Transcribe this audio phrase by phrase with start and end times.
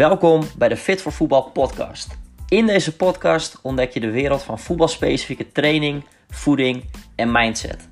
[0.00, 2.18] Welkom bij de Fit voor Voetbal podcast.
[2.48, 6.84] In deze podcast ontdek je de wereld van voetbalspecifieke training, voeding
[7.14, 7.88] en mindset.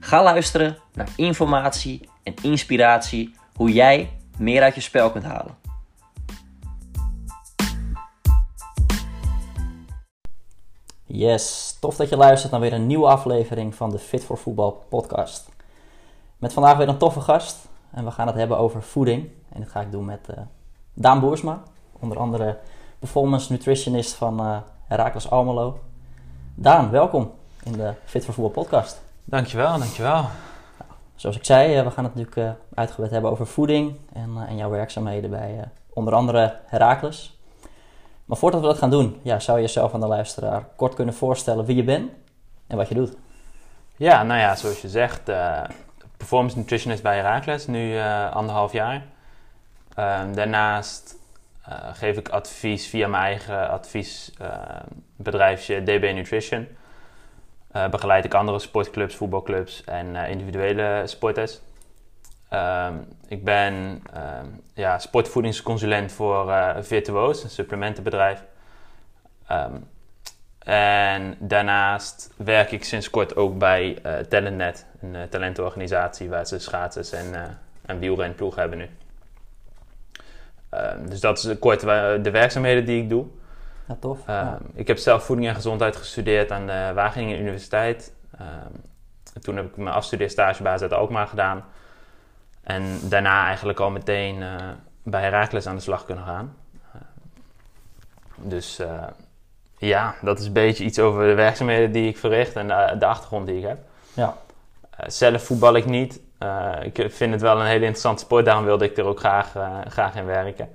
[0.00, 5.56] Ga luisteren naar informatie en inspiratie hoe jij meer uit je spel kunt halen.
[11.06, 14.84] Yes, tof dat je luistert naar weer een nieuwe aflevering van de Fit voor Voetbal
[14.88, 15.48] podcast.
[16.38, 19.30] Met vandaag weer een toffe gast en we gaan het hebben over voeding.
[19.52, 20.36] En dit ga ik doen met uh,
[20.94, 22.58] Daan Boersma, onder andere
[22.98, 25.78] performance nutritionist van uh, Herakles Almelo.
[26.54, 27.32] Daan, welkom
[27.64, 29.02] in de Fit voor Voetbal podcast.
[29.24, 30.12] Dankjewel, dankjewel.
[30.12, 30.26] Nou,
[31.14, 34.70] zoals ik zei, uh, we gaan het natuurlijk uitgebreid hebben over voeding en, en jouw
[34.70, 37.38] werkzaamheden bij onder andere Herakles.
[38.24, 41.14] Maar voordat we dat gaan doen, ja, zou je jezelf aan de luisteraar kort kunnen
[41.14, 42.10] voorstellen wie je bent
[42.66, 43.16] en wat je doet?
[43.96, 45.22] Ja, nou ja, zoals je zegt,
[46.16, 47.98] performance nutritionist bij Herakles, nu
[48.32, 49.11] anderhalf jaar.
[49.98, 51.16] Um, daarnaast
[51.68, 56.68] uh, geef ik advies via mijn eigen adviesbedrijfje DB Nutrition.
[57.90, 61.60] begeleid ik andere sportclubs, voetbalclubs en individuele sporters.
[62.52, 64.02] Um, ik ben
[64.74, 68.42] ja, sportvoedingsconsulent voor uh, Virtuoos, een supplementenbedrijf.
[70.64, 76.58] En daarnaast werk ik sinds kort ook bij uh, Talentnet, een uh, talentenorganisatie waar ze
[76.58, 77.42] schaatsers en, uh,
[77.86, 78.88] en wielrenploeg hebben nu.
[81.08, 83.26] Dus dat is kort de werkzaamheden die ik doe.
[83.88, 84.18] Ja, tof.
[84.26, 84.58] Ja.
[84.74, 88.12] Ik heb zelf voeding en gezondheid gestudeerd aan de Wageningen Universiteit.
[89.40, 91.64] toen heb ik mijn afstudeerstagebasis uit Alkmaar gedaan.
[92.62, 94.54] En daarna eigenlijk al meteen uh,
[95.02, 96.56] bij Herakles aan de slag kunnen gaan.
[98.36, 99.02] Dus uh,
[99.78, 103.06] ja, dat is een beetje iets over de werkzaamheden die ik verricht en de, de
[103.06, 103.78] achtergrond die ik heb.
[104.14, 104.36] Ja.
[105.06, 106.20] zelf voetbal ik niet.
[106.82, 109.52] Ik vind het wel een hele interessante sport, daarom wilde ik er ook graag,
[109.88, 110.68] graag in werken.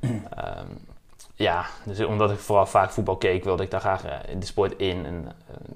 [0.00, 0.88] um,
[1.34, 4.02] ja, dus omdat ik vooral vaak voetbal keek, wilde ik daar graag
[4.38, 5.06] de sport in.
[5.06, 5.32] En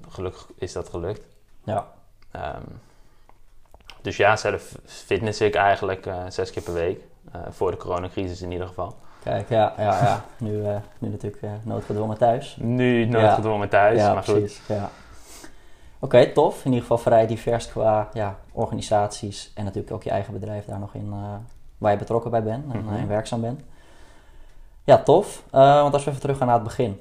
[0.09, 1.25] gelukkig is dat gelukt.
[1.63, 1.85] Ja.
[2.35, 2.81] Um,
[4.01, 7.01] dus ja, zelf fitness ik eigenlijk zes keer per week.
[7.49, 8.95] Voor de coronacrisis in ieder geval.
[9.23, 10.23] Kijk, ja, ja, ja.
[10.37, 12.55] Nu, uh, nu natuurlijk noodgedwongen thuis.
[12.59, 13.67] Nu noodgedwongen ja.
[13.67, 14.75] thuis, ja, maar precies, goed.
[14.75, 14.89] Ja.
[15.99, 16.57] Oké, okay, tof.
[16.59, 20.79] In ieder geval vrij divers qua ja, organisaties en natuurlijk ook je eigen bedrijf daar
[20.79, 21.13] nog in
[21.77, 22.97] waar je betrokken bij bent en, mm -hmm.
[22.97, 23.61] en werkzaam bent.
[24.83, 25.43] Ja, tof.
[25.51, 26.99] want als we even terug gaan naar het begin.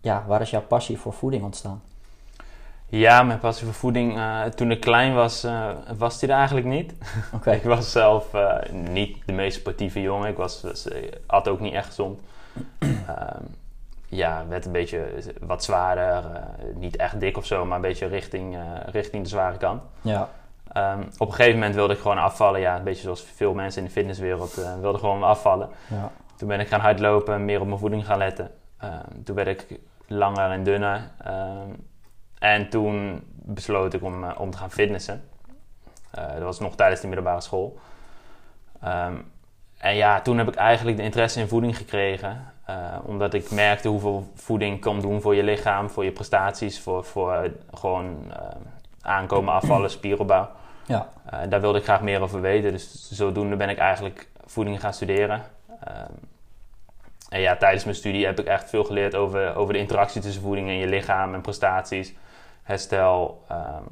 [0.00, 1.82] ja, waar is jouw passie voor voeding ontstaan?
[2.86, 5.46] Ja, mijn passie voor voeding, uh, toen ik klein was,
[5.98, 6.94] was die er eigenlijk niet.
[7.34, 7.56] Okay.
[7.56, 8.32] ik was zelf
[8.72, 10.28] niet de meest sportieve jongen.
[10.28, 10.88] Ik was, was
[11.26, 12.20] at ook niet echt gezond.
[14.10, 15.06] ja, werd een beetje
[15.40, 16.24] wat zwaarder.
[16.74, 19.82] niet echt dik of zo, maar een beetje richting, richting de zware kant.
[20.00, 20.28] Ja.
[20.76, 22.60] Um, op een gegeven moment wilde ik gewoon afvallen.
[22.60, 25.68] Ja, een beetje zoals veel mensen in de fitnesswereld wilden gewoon afvallen.
[25.86, 26.10] Ja.
[26.36, 28.50] Toen ben ik gaan hardlopen, meer op mijn voeding gaan letten.
[28.78, 31.10] Ehm, toen werd ik langer en dunner.
[31.28, 31.88] Um,
[32.38, 35.22] en toen besloot ik om, uh, om te gaan fitnessen.
[36.18, 37.78] Uh, dat was nog tijdens de middelbare school.
[38.84, 39.32] Um,
[39.78, 42.52] en ja, toen heb ik eigenlijk de interesse in voeding gekregen.
[42.70, 47.04] Uh, omdat ik merkte hoeveel voeding kan doen voor je lichaam, voor je prestaties, voor,
[47.04, 48.32] voor gewoon
[49.02, 50.48] aankomen, afvallen, spieropbouw.
[50.86, 51.08] Ja.
[51.48, 52.72] daar wilde ik graag meer over weten.
[52.72, 55.42] Dus zodoende ben ik eigenlijk voeding gaan studeren.
[57.28, 60.42] En ja, tijdens mijn studie heb ik echt veel geleerd over, over de interactie tussen
[60.42, 62.14] voeding en je lichaam en prestaties
[62.62, 63.44] herstel.
[63.52, 63.86] Um,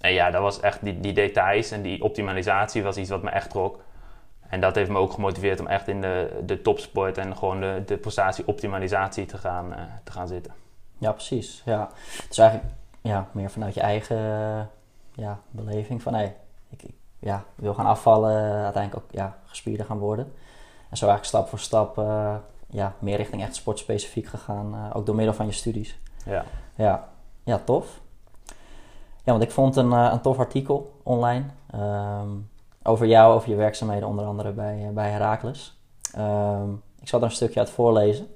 [0.00, 3.30] en ja, dat was echt die, die details en die optimalisatie was iets wat me
[3.30, 3.83] echt trok.
[4.54, 7.82] En dat heeft me ook gemotiveerd om echt in de, de topsport en gewoon de,
[7.86, 10.52] de prestatie-optimalisatie te gaan, uh, te gaan zitten.
[10.98, 11.62] Ja, precies.
[11.64, 11.88] Ja.
[12.28, 14.16] Dus eigenlijk ja, meer vanuit je eigen
[15.12, 16.36] ja, beleving van hey,
[16.70, 20.32] ik, ik ja, wil gaan afvallen, uiteindelijk ook ja, gespierder gaan worden.
[20.90, 22.34] En zo eigenlijk stap voor stap uh,
[22.66, 25.98] ja, meer richting echt sportspecifiek gegaan, ook door middel van je studies.
[26.24, 26.44] Ja.
[26.74, 27.08] Ja,
[27.44, 28.00] ja tof.
[29.24, 32.52] Ja, want ik vond een, een tof artikel online um,
[32.84, 35.78] over jou, over je werkzaamheden, onder andere bij, uh, bij Herakles.
[36.18, 38.26] Um, ik zal er een stukje uit voorlezen.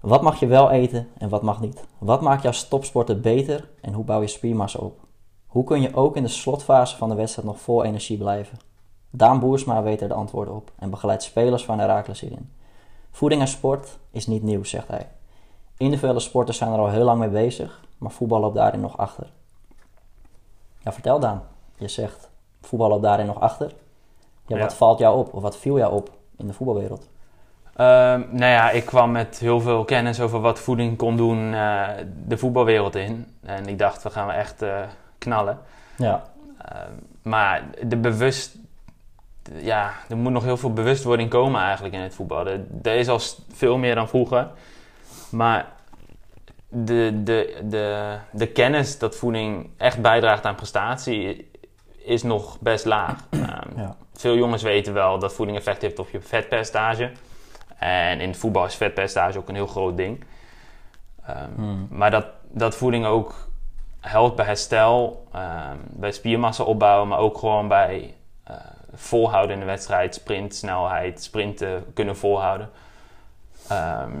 [0.00, 1.84] Wat mag je wel eten en wat mag niet?
[1.98, 5.00] Wat maakt jouw topsporten beter en hoe bouw je spiermassa op?
[5.46, 8.58] Hoe kun je ook in de slotfase van de wedstrijd nog vol energie blijven?
[9.10, 12.52] Daan Boersma weet er de antwoorden op en begeleidt spelers van Herakles hierin.
[13.10, 15.08] Voeding en sport is niet nieuw, zegt hij.
[15.76, 19.32] Individuele sporters zijn er al heel lang mee bezig, maar voetbal loopt daarin nog achter.
[20.78, 21.40] Ja, vertel dan.
[21.76, 22.30] Je zegt,
[22.66, 23.72] voetbal loopt daarin nog achter.
[24.46, 27.08] Ja, wat valt jou op of wat viel jou op in de voetbalwereld?
[27.76, 31.88] Ehm, nou ja, ik kwam met heel veel kennis over wat voeding kon doen eh,
[32.26, 33.26] de voetbalwereld in.
[33.42, 34.82] En ik dacht, we gaan echt eh,
[35.18, 35.58] knallen.
[35.96, 36.24] Ja,
[36.64, 38.56] Ehm, maar de bewust,
[39.58, 42.46] ja, er moet nog heel veel bewustwording komen eigenlijk in het voetbal.
[42.46, 43.20] Er, er is al
[43.52, 44.48] veel meer dan vroeger.
[45.30, 45.66] Maar
[46.68, 51.50] de, de, de, de kennis dat voeding echt bijdraagt aan prestatie
[52.04, 53.16] is nog best laag.
[53.30, 53.42] Um,
[53.76, 53.96] Ja.
[54.14, 57.10] Veel jongens weten wel dat voeding effect heeft op je vetpercentage.
[57.78, 60.24] En in het voetbal is vetpercentage ook een heel groot ding.
[61.28, 61.86] Um, Hmm.
[61.90, 63.48] Maar dat, dat voeding ook
[64.00, 68.14] helpt bij herstel, um, bij spiermassa opbouwen, maar ook gewoon bij
[68.50, 68.56] uh,
[68.94, 72.70] volhouden in de wedstrijd, sprintsnelheid, sprinten kunnen volhouden.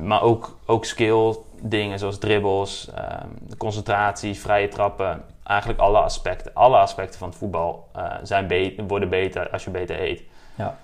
[0.02, 5.24] Maar ook, ook skill dingen zoals dribbles, um, concentratie, vrije trappen.
[5.44, 9.70] Eigenlijk alle aspecten, alle aspecten van het voetbal uh, zijn be worden beter als je
[9.70, 10.22] beter eet.
[10.54, 10.76] Ja.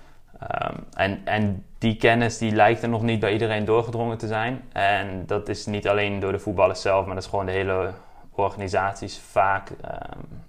[0.69, 4.63] Um, en, en die kennis die lijkt er nog niet bij iedereen doorgedrongen te zijn.
[4.71, 7.91] En dat is niet alleen door de voetballers zelf, maar dat is gewoon de hele
[8.31, 9.19] organisaties.
[9.19, 10.43] Vaak um,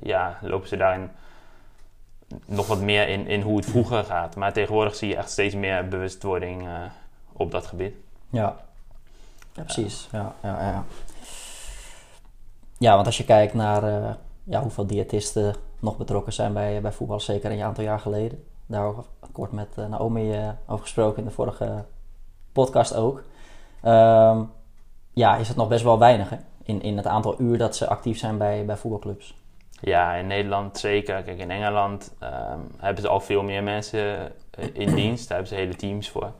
[0.00, 1.10] ja, lopen ze daarin
[2.46, 4.36] nog wat meer in, in hoe het vroeger gaat.
[4.36, 6.70] Maar tegenwoordig zie je echt steeds meer bewustwording uh,
[7.32, 7.94] op dat gebied.
[8.30, 8.56] Ja,
[9.54, 10.08] ja precies.
[10.12, 10.84] Ja, ja, ja.
[12.78, 14.10] ja, want als je kijkt naar uh,
[14.44, 18.44] ja, hoeveel diëtisten nog betrokken zijn bij, bij voetbal, zeker een aantal jaar geleden.
[18.66, 21.84] Daar ook kort met uh, Naomi uh, over gesproken in de vorige
[22.52, 23.22] podcast ook.
[23.84, 24.50] Um,
[25.12, 26.36] ja, is het nog best wel weinig hè?
[26.62, 29.36] In, in het aantal uur dat ze actief zijn bij, bij voetbalclubs.
[29.80, 31.22] Ja, in Nederland zeker.
[31.22, 35.28] Kijk, in Engeland um, hebben ze al veel meer mensen eh, in dienst.
[35.28, 36.32] Daar hebben ze hele teams voor.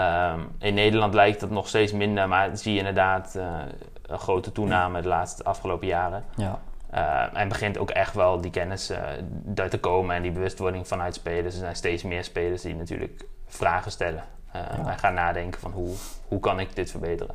[0.00, 3.60] Um, in Nederland lijkt dat nog steeds minder, maar zie je inderdaad uh,
[4.06, 6.24] een grote toename de laatste afgelopen jaren.
[6.36, 6.60] Ja.
[6.94, 8.98] Uh, en begint ook echt wel die kennis uh,
[9.28, 11.54] daar te komen en die bewustwording vanuit spelers.
[11.54, 14.68] Er zijn steeds meer spelers die natuurlijk vragen stellen ja.
[14.86, 15.94] en gaan nadenken van hoe,
[16.28, 17.34] hoe kan ik dit verbeteren.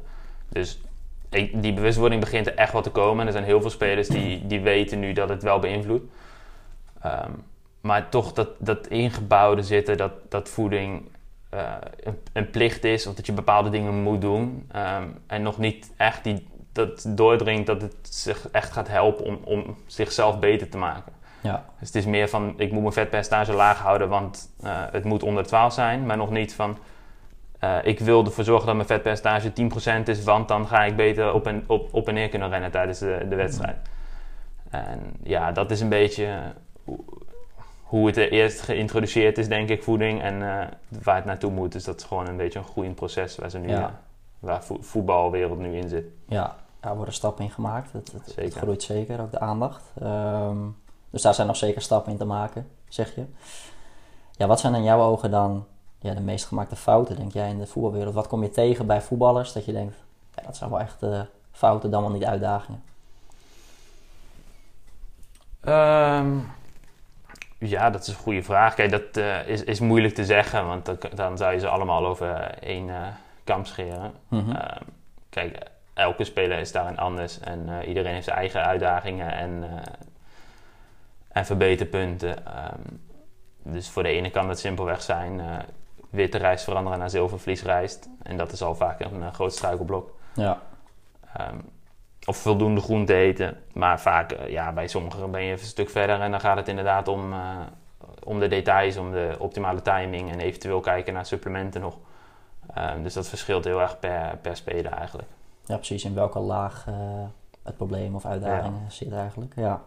[0.49, 0.81] Dus
[1.29, 3.25] ik, die bewustwording begint er echt wel te komen.
[3.25, 6.13] Er zijn heel veel spelers die, die weten nu dat het wel beïnvloedt.
[7.05, 7.43] Um,
[7.81, 11.11] maar toch dat, dat ingebouwde zitten, dat, dat voeding
[11.53, 14.69] uh, een, een, plicht is of dat je bepaalde dingen moet doen.
[14.75, 19.39] Um, en nog niet echt die, dat doordringt dat het zich echt gaat helpen om,
[19.43, 21.13] om zichzelf beter te maken.
[21.41, 21.65] Ja.
[21.79, 25.23] Dus het is meer van ik moet mijn vetpercentage laag houden, want uh, het moet
[25.23, 26.77] onder 12 zijn, maar nog niet van
[27.63, 29.51] uh, ik wil ervoor zorgen dat mijn vetpercentage
[30.01, 32.71] 10% is, want dan ga ik beter op en, op, op en neer kunnen rennen
[32.71, 33.77] tijdens de, de wedstrijd.
[34.69, 36.27] En ja, dat is een beetje
[37.93, 40.63] hoe het eerst geïntroduceerd is, denk ik, voeding en uh,
[41.03, 41.71] waar het naartoe moet.
[41.71, 43.99] Dus dat is gewoon een beetje een groeiend proces waar, ze nu, Ja.
[44.39, 46.05] waar vo voetbalwereld nu in zit.
[46.27, 47.91] Ja, daar worden stappen in gemaakt.
[47.91, 48.61] Het, het, het Zeker.
[48.61, 49.83] groeit zeker, ook de aandacht.
[50.01, 50.57] Ehm,
[51.09, 53.25] dus daar zijn nog zeker stappen in te maken, zeg je.
[54.31, 55.65] Ja, wat zijn in jouw ogen dan
[55.99, 58.13] ja, de meest gemaakte fouten, denk jij, in de voetbalwereld?
[58.13, 59.95] Wat kom je tegen bij voetballers dat je denkt,
[60.35, 62.83] ja, dat zijn wel echt uh, fouten, dan wel niet uitdagingen?
[65.67, 66.45] Um,
[67.69, 68.73] ja, dat is een goede vraag.
[68.73, 72.05] Kijk, dat uh, is, is moeilijk te zeggen, want dan, dan zou je ze allemaal
[72.05, 73.07] over één uh,
[73.43, 74.13] kam scheren.
[74.27, 74.41] Mhm.
[74.41, 74.55] Mm -hmm.
[74.55, 74.81] uh,
[75.29, 75.57] kijk,
[75.93, 79.63] elke speler is daarin anders en uh, iedereen heeft zijn eigen uitdagingen en,
[81.27, 82.37] en verbeterpunten.
[82.37, 83.01] Um,
[83.63, 85.41] dus voor de ene kan het simpelweg zijn
[86.09, 88.09] witte rijst veranderen naar zilvervliesrijst.
[88.23, 90.15] En dat is al vaak een groot struikelblok.
[90.33, 90.61] Ja.
[91.41, 91.69] Um,
[92.25, 93.57] of voldoende groente eten.
[93.73, 96.67] Maar vaak, uh, ja, bij sommigen ben je een stuk verder en dan gaat het
[96.67, 97.57] inderdaad om, uh,
[98.23, 101.97] om de details, om de optimale timing en eventueel kijken naar supplementen nog.
[102.77, 105.27] Um, dus dat verschilt heel erg per, per speler eigenlijk.
[105.65, 106.03] Ja, precies.
[106.05, 106.95] In welke laag uh,
[107.63, 108.89] het probleem of uitdaging Ja.
[108.89, 109.53] zit eigenlijk.
[109.55, 109.81] Ja.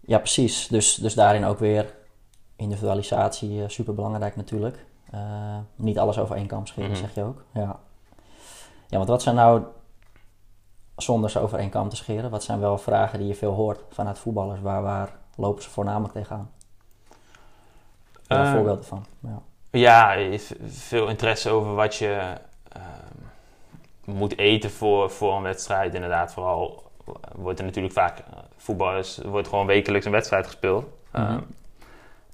[0.00, 0.66] Ja, precies.
[0.68, 1.94] Dus, dus daarin ook weer
[2.56, 4.84] individualisatie uh, super belangrijk natuurlijk.
[5.76, 6.98] Niet alles over één kam scheren, Mhm.
[6.98, 7.44] zeg je ook.
[7.52, 7.78] Ja.
[8.88, 9.62] ja, want wat zijn nou,
[10.96, 13.80] zonder ze over één kam te scheren, wat zijn wel vragen die je veel hoort
[13.90, 14.60] vanuit voetballers?
[14.60, 16.50] Waar, waar lopen ze voornamelijk tegenaan?
[18.26, 19.04] Daar Eh, voorbeelden van?
[19.20, 19.42] Ja.
[19.70, 20.16] Ja,
[20.66, 22.34] veel interesse over wat je
[22.68, 25.94] ehm, moet eten voor, voor een wedstrijd.
[25.94, 26.90] Inderdaad, vooral
[27.34, 28.24] wordt er natuurlijk vaak eh,
[28.56, 30.84] voetbal is, wordt gewoon wekelijks een wedstrijd gespeeld.
[31.12, 31.22] Mhm.
[31.22, 31.40] Ehm,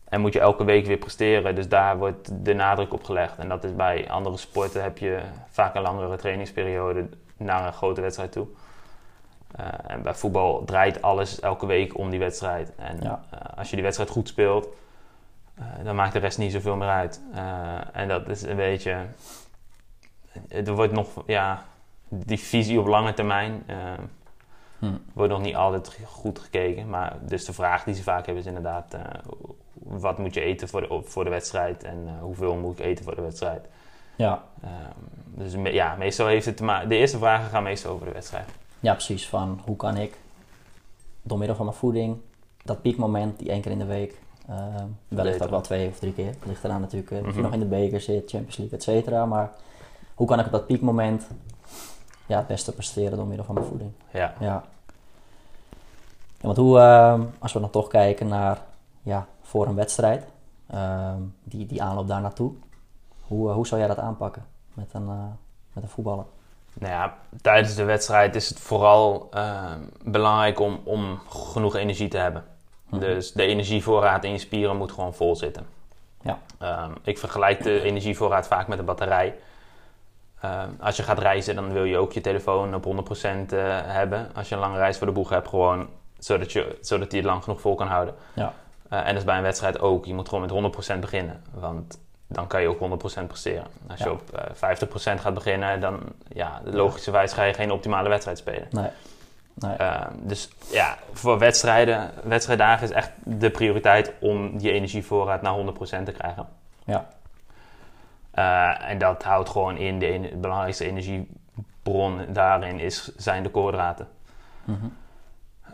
[0.04, 1.54] en moet je elke week weer presteren.
[1.54, 3.38] Dus daar wordt de nadruk op gelegd.
[3.38, 7.08] En dat is bij andere sporten heb je vaak een langere trainingsperiode
[7.38, 8.46] naar een grote wedstrijd toe.
[9.56, 12.72] Eh, en bij voetbal draait alles elke week om die wedstrijd.
[12.76, 13.22] En Ja.
[13.30, 14.68] eh, als je die wedstrijd goed speelt,
[15.54, 17.20] eh, dan maakt de rest niet zoveel meer uit.
[17.92, 19.06] En dat is een beetje.
[20.48, 21.62] Er wordt nog, ja,
[22.08, 23.64] die visie op lange termijn
[24.78, 24.96] Hm.
[25.12, 26.88] wordt nog niet altijd goed gekeken.
[26.88, 28.96] Maar dus de vraag die ze vaak hebben is inderdaad:
[29.72, 33.14] wat moet je eten voor de, voor de wedstrijd en hoeveel moet ik eten voor
[33.14, 33.66] de wedstrijd?
[34.18, 34.42] Ja.
[34.62, 34.72] Ehm,
[35.24, 36.88] dus ja, meestal heeft het te maken.
[36.88, 38.48] De eerste vragen gaan meestal over de wedstrijd.
[38.80, 39.28] ja, precies.
[39.28, 40.18] Van hoe kan ik
[41.22, 42.16] door middel van mijn voeding
[42.64, 44.20] dat piekmoment die één keer in de week
[44.50, 44.54] Uh,
[45.08, 45.50] wellicht ook Beter.
[45.50, 46.26] wel twee of drie keer.
[46.26, 47.42] Het ligt eraan natuurlijk eh, of je Mhm.
[47.42, 49.26] nog in de beker zit, Champions League, et cetera.
[49.26, 49.50] Maar
[50.14, 51.26] hoe kan ik op dat piekmoment
[52.26, 53.90] ja, het beste presteren door middel van mijn voeding?
[54.12, 54.34] Ja.
[54.40, 54.46] Ja.
[54.46, 54.62] Ja,
[56.40, 58.58] want hoe, ehm, als we dan toch kijken naar
[59.02, 60.24] ja, voor een wedstrijd,
[61.44, 62.52] die, die aanloop daar naartoe,
[63.28, 65.24] hoe, eh, hoe zou jij dat aanpakken met een, eh,
[65.72, 66.24] met een voetballer?
[66.78, 69.72] Nou ja, tijdens de wedstrijd is het vooral eh,
[70.04, 72.44] belangrijk om, om genoeg energie te hebben.
[72.88, 73.00] Mhm.
[73.00, 75.66] Dus de energievoorraad in je spieren moet gewoon vol zitten.
[76.22, 76.38] Ja.
[76.58, 79.34] Ehm, ik vergelijk de energievoorraad vaak met een batterij.
[80.40, 84.30] Ehm, als je gaat reizen, dan wil je ook je telefoon op 100% eh, hebben.
[84.34, 87.28] Als je een lange reis voor de boeg hebt, gewoon zodat, je, zodat die het
[87.28, 88.14] lang genoeg vol kan houden.
[88.34, 88.52] Ja.
[88.88, 90.04] En dat is bij een wedstrijd ook.
[90.04, 91.42] Je moet gewoon met 100% beginnen.
[91.54, 93.66] Want dan kan je ook 100% presteren.
[93.88, 98.38] Als je op eh 50% gaat beginnen, dan ja, logischerwijs ga je geen optimale wedstrijd
[98.38, 98.68] spelen.
[98.70, 98.90] Nee.
[99.54, 99.76] nee.
[99.80, 105.54] Uh, dus ja, voor wedstrijden, wedstrijddagen is echt de prioriteit om die energievoorraad naar
[106.00, 106.48] 100% te krijgen.
[106.84, 107.08] Ja.
[108.34, 114.08] Uh, en dat houdt gewoon in, de, belangrijkste energiebron daarin is, zijn de koolhydraten.
[114.64, 114.86] Mhm.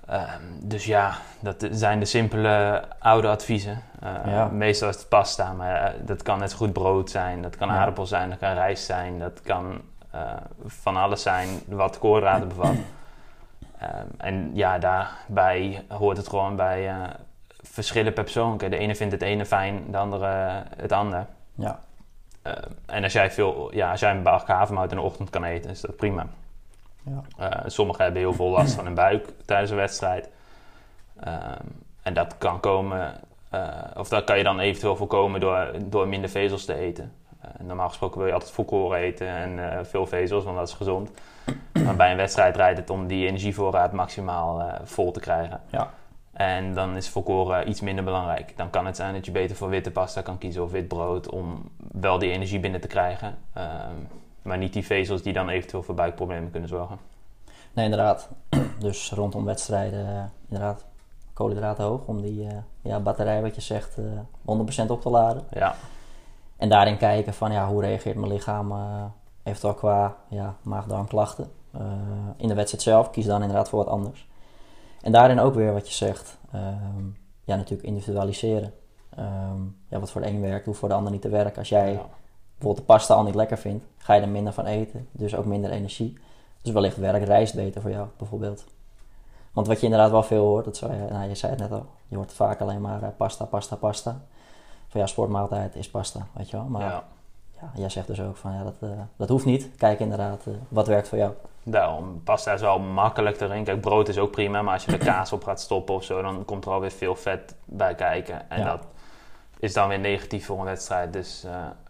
[0.07, 3.83] Ehm, dus ja, dat zijn de simpele oude adviezen.
[4.05, 4.47] Uh, Ja.
[4.47, 7.75] Meestal is het pasta, maar eh, dat kan net goed brood zijn, dat kan Ja.
[7.75, 9.81] aardappel zijn, dat kan rijst zijn, dat kan
[10.11, 10.21] eh,
[10.67, 12.75] van alles zijn wat koolhydraten bevat.
[13.79, 16.97] Ehm, en ja, daarbij hoort het gewoon bij eh,
[17.63, 18.59] verschillen per persoon.
[18.59, 21.27] De ene vindt het ene fijn, de andere het ander.
[21.55, 21.79] Ja.
[22.43, 25.45] Ehm, en als jij, veel, ja, als jij een bak havermout in de ochtend kan
[25.45, 26.27] eten, is dat prima.
[27.05, 27.49] Ja.
[27.49, 30.31] Eh, sommigen hebben heel veel last van hun buik tijdens een wedstrijd.
[31.21, 31.67] Ehm,
[32.03, 33.15] en dat kan komen,
[33.51, 37.13] eh, of dat kan je dan eventueel voorkomen door, door minder vezels te eten.
[37.41, 41.11] Eh, normaal gesproken wil je altijd volkoren eten en veel vezels, want dat is gezond.
[41.85, 45.61] Maar bij een wedstrijd draait het om die energievoorraad maximaal vol te krijgen.
[45.71, 45.91] Ja.
[46.33, 48.57] En dan is volkoren iets minder belangrijk.
[48.57, 51.31] Dan kan het zijn dat je beter voor witte pasta kan kiezen of wit brood
[51.31, 53.39] om wel die energie binnen te krijgen.
[53.53, 53.95] Ehm,
[54.45, 56.99] maar niet die vezels die dan eventueel voor buikproblemen kunnen zorgen.
[57.73, 58.29] Nee, inderdaad.
[58.79, 60.85] Dus rondom wedstrijden, eh, inderdaad,
[61.33, 65.45] koolhydraten hoog om die eh, ja, batterij, wat je zegt, eh 100% op te laden.
[65.51, 65.75] Ja,
[66.57, 68.73] En daarin kijken van ja, hoe reageert mijn lichaam
[69.43, 71.51] eventueel qua ja, maag-darmklachten.
[72.37, 74.29] In de wedstrijd zelf, kies dan inderdaad voor wat anders.
[75.01, 77.05] En daarin ook weer wat je zegt, ehm,
[77.43, 78.73] ja natuurlijk individualiseren.
[79.17, 81.59] Ehm, ja, wat voor de een werkt, hoeft voor de ander niet te werken.
[81.59, 82.07] Als jij ja.
[82.65, 85.09] Bijvoorbeeld de pasta al niet lekker vindt, ga je er minder van eten.
[85.13, 86.19] Dus ook minder energie.
[86.63, 88.65] Dus wellicht werkt rijst beter voor jou, bijvoorbeeld.
[89.53, 91.73] Want wat je inderdaad wel veel hoort, dat zou je, nou, je zei het net
[91.73, 94.21] al, je hoort vaak alleen maar eh, pasta, pasta, pasta.
[94.89, 96.67] Van ja, sportmaaltijd is pasta, weet je wel.
[96.67, 97.05] Maar ja.
[97.61, 99.71] ja, jij zegt dus ook van ja, dat, eh, dat hoeft niet.
[99.77, 101.33] Kijk inderdaad, eh, wat werkt voor jou.
[101.63, 103.65] Daarom, pasta is wel makkelijk erin.
[103.65, 106.23] Kijk, brood is ook prima, maar als je er kaas op gaat stoppen of zo,
[106.23, 108.51] dan komt er alweer veel vet bij kijken.
[108.51, 108.65] En Ja.
[108.65, 108.87] dat
[109.59, 111.13] is dan weer negatief voor een wedstrijd.
[111.13, 111.45] Dus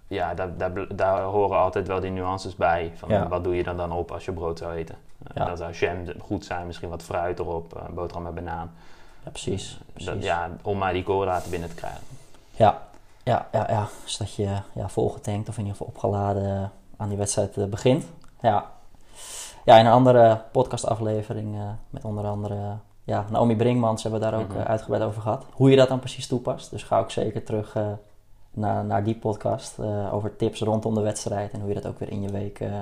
[0.06, 2.92] ja, daar, daar, daar horen altijd wel die nuances bij.
[2.96, 3.28] Van Ja.
[3.28, 4.94] wat doe je dan dan op als je brood zou eten?
[5.22, 5.44] Eh, Ja.
[5.44, 8.70] Dan zou jam goed zijn, misschien wat fruit erop, eh, boterham met banaan.
[9.24, 9.78] Ja, precies.
[9.92, 10.12] precies.
[10.12, 12.00] Dat, ja, om maar die koolhydraten binnen te krijgen.
[12.50, 12.82] Ja,
[13.22, 13.88] ja, ja, ja.
[14.04, 18.04] Dus dat je ja, volgetankt of in ieder geval opgeladen aan die wedstrijd eh, begint.
[18.40, 18.64] Ja.
[19.64, 24.40] ja, in een andere podcastaflevering eh, met onder andere ja, Naomi Brinkmans hebben we daar
[24.40, 24.58] ook Mhm.
[24.58, 25.44] eh, uitgebreid over gehad.
[25.52, 26.70] Hoe je dat dan precies toepast.
[26.70, 27.86] Dus ga ook zeker terug eh,
[28.54, 32.10] naar, die podcast eh, over tips rondom de wedstrijd en hoe je dat ook weer
[32.10, 32.80] in je week eh,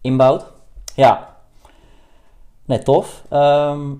[0.00, 0.46] inbouwt.
[0.94, 1.36] Ja,
[2.64, 3.22] nee, tof.
[3.28, 3.90] Ehm,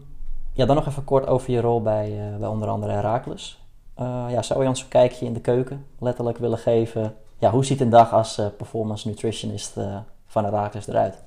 [0.52, 3.60] ja, dan nog even kort over je rol bij, eh, bij onder andere Herakles.
[4.28, 7.16] Ja, zou je ons een kijkje in de keuken letterlijk willen geven?
[7.38, 9.76] Ja, hoe ziet een dag als performance nutritionist
[10.26, 11.22] van Herakles eruit?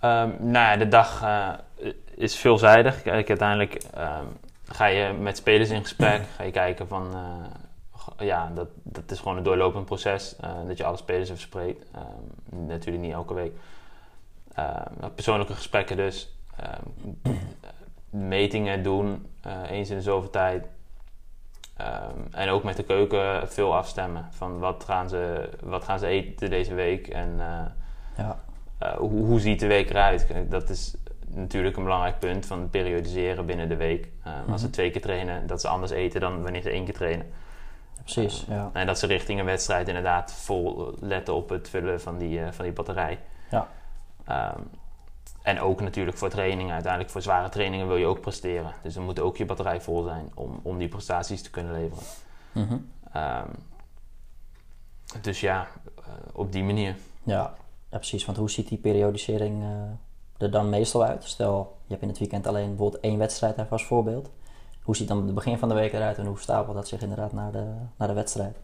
[0.00, 1.24] Ehm, nou ja, de dag
[2.14, 3.02] is veelzijdig.
[3.02, 4.24] Kijk, uiteindelijk ehm,
[4.64, 6.22] ga je met spelers in gesprek.
[6.36, 7.14] Ga je kijken van...
[8.20, 10.36] eh, ja, dat, dat is gewoon een doorlopend proces.
[10.36, 11.84] eh, dat je alle spelers even spreekt.
[11.94, 13.52] Ehm, natuurlijk niet elke week.
[14.54, 16.34] Ehm, persoonlijke gesprekken dus.
[16.56, 17.34] Ehm,
[18.10, 19.26] metingen doen.
[19.42, 20.66] eh, eens in de zoveel tijd.
[22.30, 24.28] En ook met de keuken veel afstemmen.
[24.30, 27.08] Van wat gaan ze, wat gaan ze eten deze week.
[27.08, 27.34] En...
[27.38, 28.38] eh, Ja,
[28.98, 30.26] hoe, hoe ziet de week eruit?
[30.48, 30.94] Dat is
[31.26, 34.08] natuurlijk een belangrijk punt van periodiseren binnen de week.
[34.26, 34.74] Uh, Als ze Mhm.
[34.74, 37.26] twee keer trainen, dat ze anders eten dan wanneer ze één keer trainen.
[38.02, 38.44] Precies.
[38.48, 38.70] Ja.
[38.72, 42.52] En dat ze richting een wedstrijd inderdaad vol letten op het vullen van die, eh,
[42.52, 43.18] van die batterij.
[43.50, 43.68] Ja.
[44.24, 44.60] Ehm,
[45.42, 46.72] en ook natuurlijk voor trainingen.
[46.72, 48.72] Uiteindelijk voor zware trainingen wil je ook presteren.
[48.82, 52.04] Dus dan moet ook je batterij vol zijn om, om die prestaties te kunnen leveren.
[52.52, 52.76] Mhm.
[53.12, 53.48] Ehm,
[55.20, 56.96] dus ja, eh, op die manier.
[57.22, 57.54] ja.
[57.90, 58.24] ja, precies.
[58.24, 61.24] Want hoe ziet die periodisering eh, er dan meestal uit?
[61.24, 64.30] Stel, je hebt in het weekend alleen bijvoorbeeld één wedstrijd even als voorbeeld.
[64.90, 67.32] Hoe ziet dan het begin van de week eruit en hoe stapelt dat zich inderdaad
[67.32, 67.64] naar de,
[67.96, 68.56] naar de wedstrijd?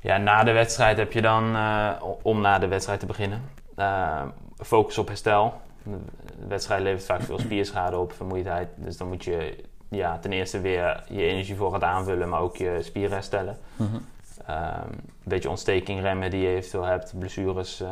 [0.00, 1.90] Ja, na de wedstrijd heb je dan, uh,
[2.22, 3.42] om na de wedstrijd te beginnen,
[3.78, 4.22] uh,
[4.56, 5.54] focus op herstel.
[5.82, 8.68] De wedstrijd levert vaak veel spierschade op, vermoeidheid.
[8.76, 12.56] Dus dan moet je ja, ten eerste weer je energie voor gaan aanvullen, maar ook
[12.56, 13.58] je spieren herstellen.
[13.76, 14.06] Mm -hmm.
[14.54, 17.88] um, een beetje ontsteking remmen die je eventueel hebt, blessures uh,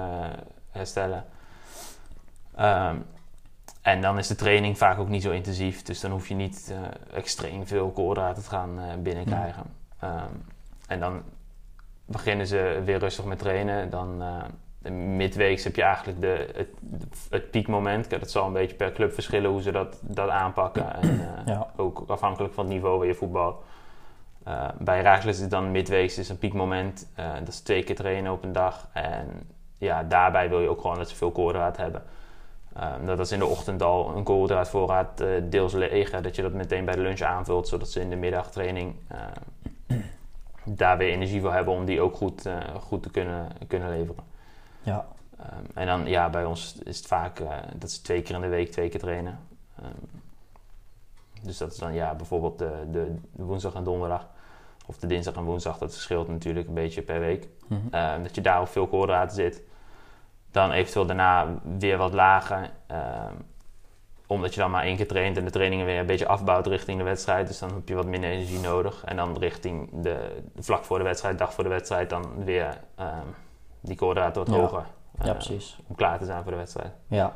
[0.70, 1.24] herstellen.
[2.60, 3.04] Um,
[3.82, 6.72] en dan is de training vaak ook niet zo intensief, dus dan hoef je niet
[6.72, 9.62] uh, extreem veel koolhydraten te gaan uh, binnenkrijgen.
[10.04, 10.44] Um,
[10.86, 11.22] en dan
[12.04, 13.90] beginnen ze weer rustig met trainen.
[13.90, 16.68] Dan uh, midweeks heb je eigenlijk de, het,
[17.30, 18.10] het piekmoment.
[18.10, 21.02] Dat zal een beetje per club verschillen hoe ze dat, dat aanpakken.
[21.02, 21.66] En ja.
[21.76, 23.62] ook afhankelijk van het niveau waar je voetbal.
[24.48, 27.08] Uh, bij Herakles is het dan midweeks is een piekmoment.
[27.38, 28.88] dat is twee keer trainen op een dag.
[28.92, 29.28] En
[29.78, 32.02] ja, daarbij wil je ook gewoon dat ze veel koolhydraat hebben.
[33.04, 36.10] Dat is in de ochtend al een koolhydraatvoorraad deels leeg.
[36.10, 38.94] Dat je dat meteen bij de lunch aanvult, zodat ze in de middagtraining
[40.64, 44.24] daar weer energie voor hebben om die ook goed, uh, goed te kunnen, kunnen leveren.
[44.82, 45.06] Ja.
[45.40, 48.40] Um, en dan, ja, bij ons is het vaak, uh, dat is twee keer in
[48.40, 49.38] de week, twee keer trainen.
[49.82, 50.20] Um,
[51.42, 54.28] dus dat is dan, ja, bijvoorbeeld de, de, de, woensdag en donderdag.
[54.86, 57.48] Of de dinsdag en woensdag, dat verschilt natuurlijk een beetje per week.
[57.66, 58.00] Mm -hmm.
[58.00, 59.62] um, dat je daar op veel koolhydraten zit.
[60.52, 61.46] Dan eventueel daarna
[61.78, 62.70] weer wat lager
[64.32, 66.98] omdat je dan maar één keer traint en de trainingen weer een beetje afbouwt richting
[66.98, 67.46] de wedstrijd.
[67.46, 69.04] Dus dan heb je wat minder energie nodig.
[69.04, 73.34] En dan richting de, vlak voor de wedstrijd, dag voor de wedstrijd, dan weer um,
[73.80, 74.60] die koolhydraten wat ja.
[74.60, 74.86] hoger.
[75.22, 75.78] Ja, precies.
[75.86, 76.92] Om klaar te zijn voor de wedstrijd.
[77.06, 77.34] Ja,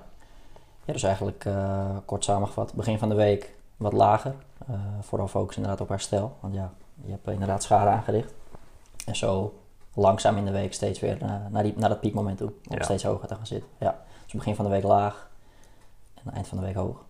[0.85, 4.35] ja dus eigenlijk uh, kort samengevat, begin van de week wat lager.
[4.70, 6.37] Uh, vooral focus inderdaad op herstel.
[6.40, 6.73] Want ja,
[7.04, 8.35] je hebt inderdaad schade aangericht.
[9.06, 9.54] En zo
[9.97, 11.19] langzaam in de week steeds weer
[11.50, 12.49] naar, die, naar dat piekmoment toe.
[12.69, 12.83] Om Ja.
[12.83, 13.71] steeds hoger te gaan zitten.
[13.79, 13.99] Ja.
[14.25, 15.29] Dus begin van de week laag
[16.25, 17.05] en eind van de week hoog.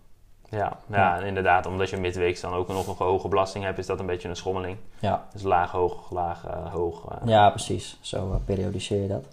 [0.49, 3.99] Ja, ja, inderdaad, omdat je midweeks dan ook nog een hoge belasting hebt, is dat
[3.99, 4.77] een beetje een schommeling.
[4.99, 7.11] Ja, Dus laag, hoog, laag, uh, hoog.
[7.11, 7.27] uh.
[7.27, 7.97] ja precies.
[8.01, 9.25] Zo uh, periodiseer je dat.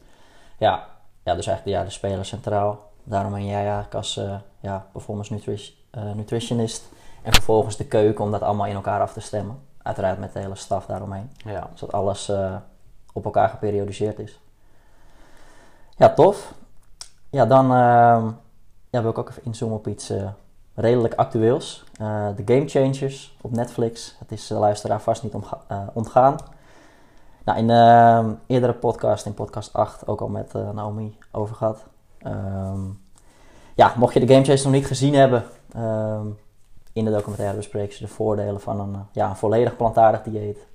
[0.58, 0.86] Ja.
[1.24, 2.90] ja, dus eigenlijk ja, de speler centraal.
[3.04, 4.20] Daarom ben jij eigenlijk als
[4.60, 5.74] ja, performance nutri
[6.14, 6.88] nutritionist.
[7.22, 9.58] En vervolgens de keuken om dat allemaal in elkaar af te stemmen.
[9.82, 11.30] Uiteraard met de hele staf daaromheen.
[11.36, 11.70] Ja.
[11.74, 12.32] Zodat alles
[13.14, 14.40] op elkaar geperiodiseerd is.
[15.96, 16.54] Ja, tof.
[17.30, 18.24] Ja, dan uh,
[18.90, 20.28] ja, wil ik ook even inzoomen op iets uh,
[20.74, 21.84] redelijk actueels.
[22.36, 24.16] De Game Changers op Netflix.
[24.18, 25.34] Het is de luisteraar vast niet
[25.92, 26.36] ontgaan.
[27.44, 31.84] Nou, in de eerdere podcast, in podcast 8, ook al met Naomi over gehad.
[32.26, 33.02] Um,
[33.74, 35.44] ja, mocht je de Game Changers nog niet gezien hebben...
[36.94, 40.66] In de documentaire bespreken ze de voordelen van een, ja, een volledig plantaardig dieet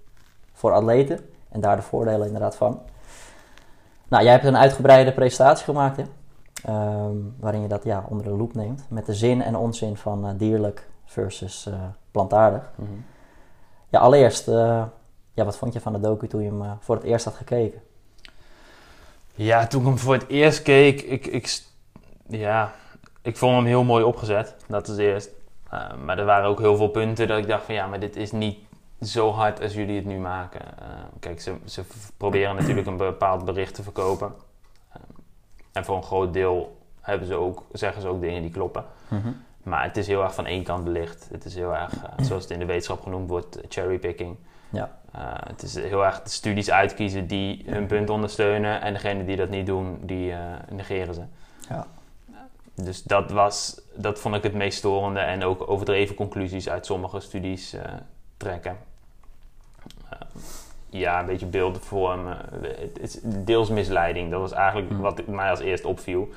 [0.53, 1.19] voor atleten.
[1.49, 2.81] En daar de voordelen inderdaad van.
[4.07, 6.03] Nou, jij hebt een uitgebreide presentatie gemaakt, hè?
[6.67, 8.85] Um, waarin je dat ja, onder de loep neemt.
[8.89, 11.73] Met de zin en onzin van uh, dierlijk versus uh,
[12.11, 12.71] plantaardig.
[12.75, 13.05] Mm -hmm.
[13.89, 14.83] Ja, allereerst, uh,
[15.33, 17.81] ja, wat vond je van de docu toen je hem voor het eerst had gekeken?
[19.35, 21.63] Ja, toen ik hem voor het eerst keek, ik, ik,
[22.27, 22.71] ja,
[23.21, 24.55] ik vond hem heel mooi opgezet.
[24.67, 25.29] Dat is eerst.
[25.73, 28.15] Uh, maar er waren ook heel veel punten dat ik dacht van ja, maar dit
[28.15, 28.59] is niet
[29.01, 30.61] zo hard als jullie het nu maken.
[30.81, 30.87] Uh,
[31.19, 31.83] kijk, ze, ze
[32.17, 34.33] proberen natuurlijk een bepaald bericht te verkopen.
[34.89, 35.01] Uh,
[35.71, 38.85] en voor een groot deel hebben ze ook, zeggen ze ook dingen die kloppen.
[39.07, 39.41] Mm -hmm.
[39.63, 41.27] Maar het is heel erg van één kant belicht.
[41.31, 41.93] Het is heel erg,
[42.27, 44.37] zoals het in de wetenschap genoemd wordt, cherrypicking.
[44.69, 44.97] Ja.
[45.47, 48.81] het is heel erg de studies uitkiezen die hun punt ondersteunen.
[48.81, 50.33] En degenen die dat niet doen, die
[50.69, 51.21] negeren ze.
[51.69, 51.87] Ja.
[52.75, 57.19] Dus dat, was, dat vond ik het meest storende en ook overdreven conclusies uit sommige
[57.19, 57.75] studies
[58.37, 58.77] trekken.
[60.89, 62.37] Ja, een beetje beelden vormen.
[62.61, 64.31] Het is deels misleiding.
[64.31, 64.99] Dat was eigenlijk mm.
[64.99, 66.27] wat mij als eerst opviel.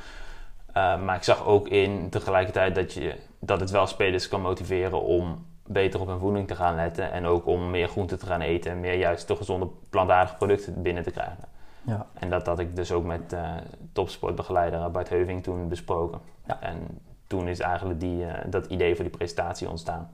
[0.77, 5.03] Uh, maar ik zag ook in tegelijkertijd dat, je, dat het wel spelers kan motiveren
[5.03, 7.13] om beter op hun voeding te gaan letten.
[7.13, 10.83] En ook om meer groenten te gaan eten en meer juist de gezonde plantaardige producten
[10.83, 11.45] binnen te krijgen.
[11.83, 12.07] Ja.
[12.15, 13.51] En dat had ik dus ook met uh,
[13.93, 16.21] topsportbegeleider Bart Heuving toen besproken.
[16.47, 16.61] Ja.
[16.61, 20.13] En toen is eigenlijk die, uh, dat idee voor die presentatie ontstaan.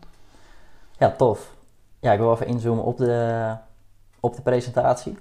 [0.99, 1.57] Ja, tof.
[2.01, 3.57] Ja, ik wil even inzoomen op de,
[4.21, 5.19] op de presentatie.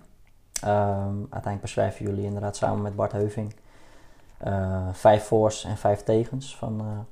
[0.66, 3.56] Um, uiteindelijk beschrijven jullie inderdaad samen met Bart Heuving
[4.48, 7.06] uh, vijf voor's en vijf tegens van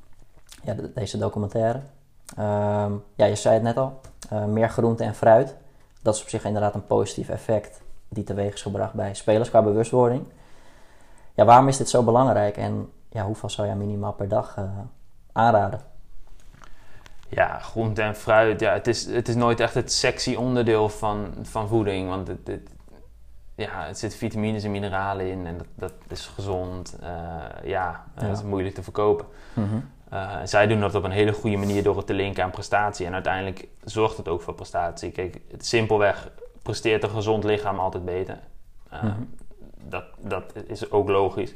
[0.64, 1.80] ja, de, deze documentaire.
[2.40, 4.02] Um, ja, je zei het net al,
[4.48, 5.56] meer groente en fruit.
[6.02, 9.62] Dat is op zich inderdaad een positief effect die teweeg is gebracht bij spelers qua
[9.62, 10.28] bewustwording.
[11.34, 14.58] Ja, waarom is dit zo belangrijk en ja, hoeveel zou je minimaal per dag
[15.32, 15.80] aanraden?
[17.30, 21.34] Ja, groente en fruit, ja, het, is, het is nooit echt het sexy onderdeel van,
[21.42, 22.10] van voeding.
[22.10, 22.70] Want het, het,
[23.56, 26.98] ja, het zit vitamines en mineralen in en dat, dat is gezond.
[27.02, 27.08] Uh,
[27.64, 29.26] ja, ja, dat is moeilijk te verkopen.
[29.54, 29.90] Mm -hmm.
[30.14, 33.06] Uh, zij doen dat op een hele goede manier door het te linken aan prestatie.
[33.06, 35.12] En uiteindelijk zorgt het ook voor prestatie.
[35.12, 36.30] Kijk, het, simpelweg
[36.62, 38.40] presteert een gezond lichaam altijd beter.
[38.94, 39.04] Uh,
[39.82, 41.54] dat, dat is ook logisch.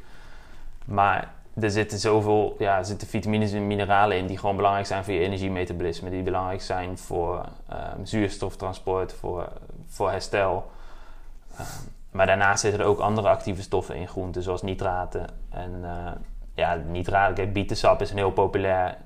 [0.85, 5.03] Maar er zitten zoveel ja, er zitten vitamines en mineralen in die gewoon belangrijk zijn
[5.03, 6.09] voor je energiemetabolisme.
[6.09, 9.51] Die belangrijk zijn voor um, zuurstoftransport, voor,
[9.87, 10.71] voor herstel.
[11.59, 11.65] Um,
[12.11, 15.27] maar daarnaast zitten er ook andere actieve stoffen in groenten, zoals nitraten.
[15.49, 16.11] En uh,
[16.53, 18.97] ja, nitraten, kijk, bietensap is een heel populair,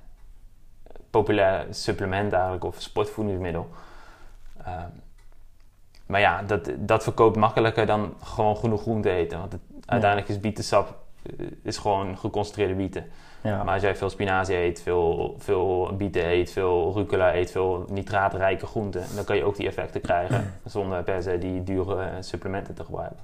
[1.09, 3.69] populair supplement eigenlijk, of sportvoedingsmiddel.
[4.67, 5.01] Um,
[6.05, 9.39] maar ja, dat, dat verkoopt makkelijker dan gewoon genoeg groente eten.
[9.39, 10.95] Want het, uiteindelijk is bietensap eh,
[11.61, 13.05] is gewoon geconcentreerde bieten.
[13.41, 13.63] Ja.
[13.63, 18.65] Maar als jij veel spinazie eet, veel, veel bieten eet, veel rucola eet, veel nitraatrijke
[18.65, 22.83] groenten, dan kan je ook die effecten krijgen zonder per se die dure supplementen te
[22.83, 23.23] gebruiken.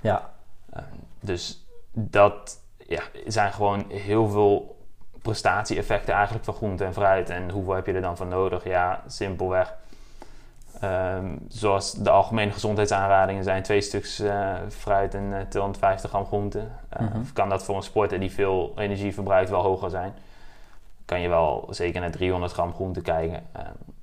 [0.00, 0.30] Ja.
[0.76, 0.82] Uh,
[1.20, 4.76] dus dat ja, zijn gewoon heel veel
[5.22, 7.30] prestatie-effecten eigenlijk van groente en fruit.
[7.30, 8.64] En hoeveel heb je er dan van nodig?
[8.64, 9.74] Ja, simpelweg
[10.84, 16.58] Um, zoals de algemene gezondheidsaanradingen zijn twee stuks uh, fruit en uh, 250 gram groente.
[16.58, 17.32] Uh, mm -hmm.
[17.32, 20.14] Kan dat voor een sporter die veel energie verbruikt wel hoger zijn?
[21.04, 23.42] Kan je wel zeker naar 300 gram groente kijken.
[23.56, 23.94] Um,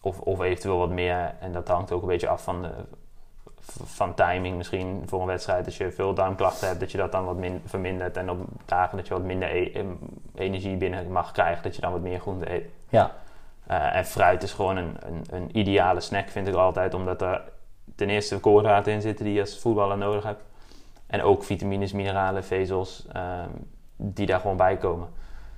[0.00, 1.34] of, of eventueel wat meer.
[1.40, 2.70] En dat hangt ook een beetje af van, de,
[3.84, 5.66] van timing misschien voor een wedstrijd.
[5.66, 8.16] Als je veel darmklachten hebt, dat je dat dan wat min, vermindert.
[8.16, 9.84] En op dagen dat je wat minder e
[10.34, 12.64] energie binnen mag krijgen, dat je dan wat meer groente eet.
[12.88, 13.12] Ja.
[13.70, 16.94] Uh, en fruit is gewoon een, een, een, ideale snack, vind ik altijd.
[16.94, 17.42] Omdat er
[17.94, 20.42] ten eerste koolhydraten in zitten die je als voetballer nodig hebt.
[21.06, 25.08] En ook vitamines, mineralen, vezels, um, die daar gewoon bij komen.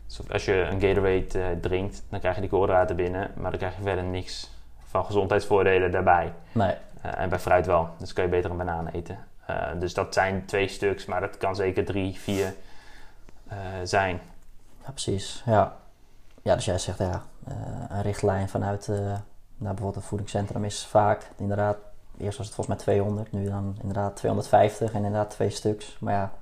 [0.07, 3.31] Dus als je een Gatorade uh, drinkt, dan krijg je die koolhydraten binnen.
[3.37, 4.51] Maar dan krijg je verder niks
[4.85, 6.33] van gezondheidsvoordelen daarbij.
[6.53, 6.75] Nee.
[7.07, 7.89] Uh, en bij fruit wel.
[7.99, 9.19] Dus kun je beter een banaan eten.
[9.79, 12.55] dus dat zijn twee stuks, maar dat kan zeker drie, vier
[13.83, 14.21] zijn.
[14.85, 15.43] Ja, precies.
[15.47, 15.77] Ja.
[16.43, 17.23] ja, dus jij zegt ja,
[17.89, 19.21] een richtlijn vanuit uh, nou,
[19.57, 21.77] bijvoorbeeld een voedingscentrum is vaak inderdaad,
[22.19, 25.99] eerst was het volgens mij 200, nu dan inderdaad 250 en inderdaad twee stuks.
[26.01, 26.33] Maar ja,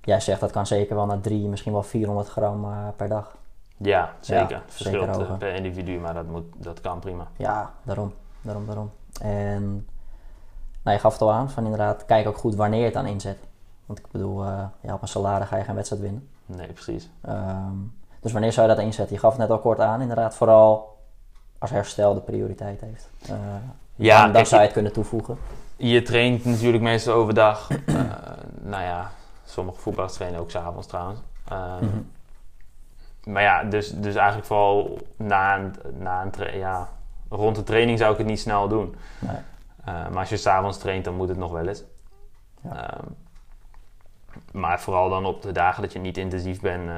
[0.00, 3.36] jij zegt dat kan zeker wel naar 3, misschien wel 400 gram uh, per dag.
[3.76, 4.50] Ja, zeker.
[4.50, 7.28] Ja, het verschilt zeker per individu, maar dat, moet, dat kan prima.
[7.36, 8.90] Ja, daarom, daarom, daarom.
[9.20, 9.88] En
[10.82, 13.06] nou, je gaf het al aan, van inderdaad, kijk ook goed wanneer je het aan
[13.06, 13.38] inzet.
[13.86, 14.44] Want ik bedoel,
[14.80, 16.28] ja, op een salade ga je geen wedstrijd winnen.
[16.46, 17.10] Nee, precies.
[17.28, 19.14] Um, dus wanneer zou je dat inzetten?
[19.14, 20.98] Je gaf het net al kort aan, inderdaad, vooral
[21.58, 23.10] als herstel de prioriteit heeft.
[23.30, 23.36] Uh,
[23.96, 25.38] ja, dan, dan zou je het kunnen toevoegen.
[25.76, 27.70] Je traint natuurlijk meestal overdag.
[27.70, 28.00] uh,
[28.72, 29.10] nou ja,
[29.44, 31.20] sommige voetballers trainen ook s'avonds trouwens.
[31.52, 32.10] Uh, mm -hmm.
[33.24, 36.88] Maar ja, dus, dus eigenlijk vooral na een, na een ja,
[37.28, 38.96] rond de training zou ik het niet snel doen.
[39.18, 39.36] Nee.
[39.84, 41.82] maar als je s'avonds traint, dan moet het nog wel eens.
[42.62, 42.96] Ja.
[44.52, 46.90] maar vooral dan op de dagen dat je niet intensief bent,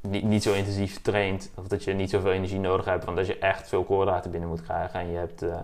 [0.00, 3.26] niet, niet zo intensief traint, of dat je niet zoveel energie nodig hebt, want als
[3.26, 5.56] je echt veel koolhydraten binnen moet krijgen en je hebt uh,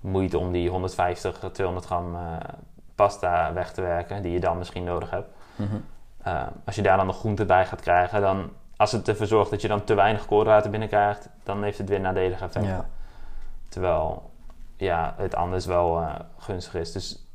[0.00, 2.20] moeite om die 150, 200 gram uh,
[2.94, 5.28] pasta weg te werken, die je dan misschien nodig hebt.
[5.56, 5.84] Mm -hmm.
[6.26, 9.50] uh, als je daar dan nog groente bij gaat krijgen, dan als het ervoor zorgt
[9.50, 12.70] dat je dan te weinig koolhydraten binnenkrijgt, dan heeft het weer nadelige effecten.
[12.70, 12.86] Ja.
[13.68, 14.30] Terwijl
[14.76, 16.04] ja, het anders wel
[16.38, 16.92] gunstig is.
[16.92, 17.26] Dus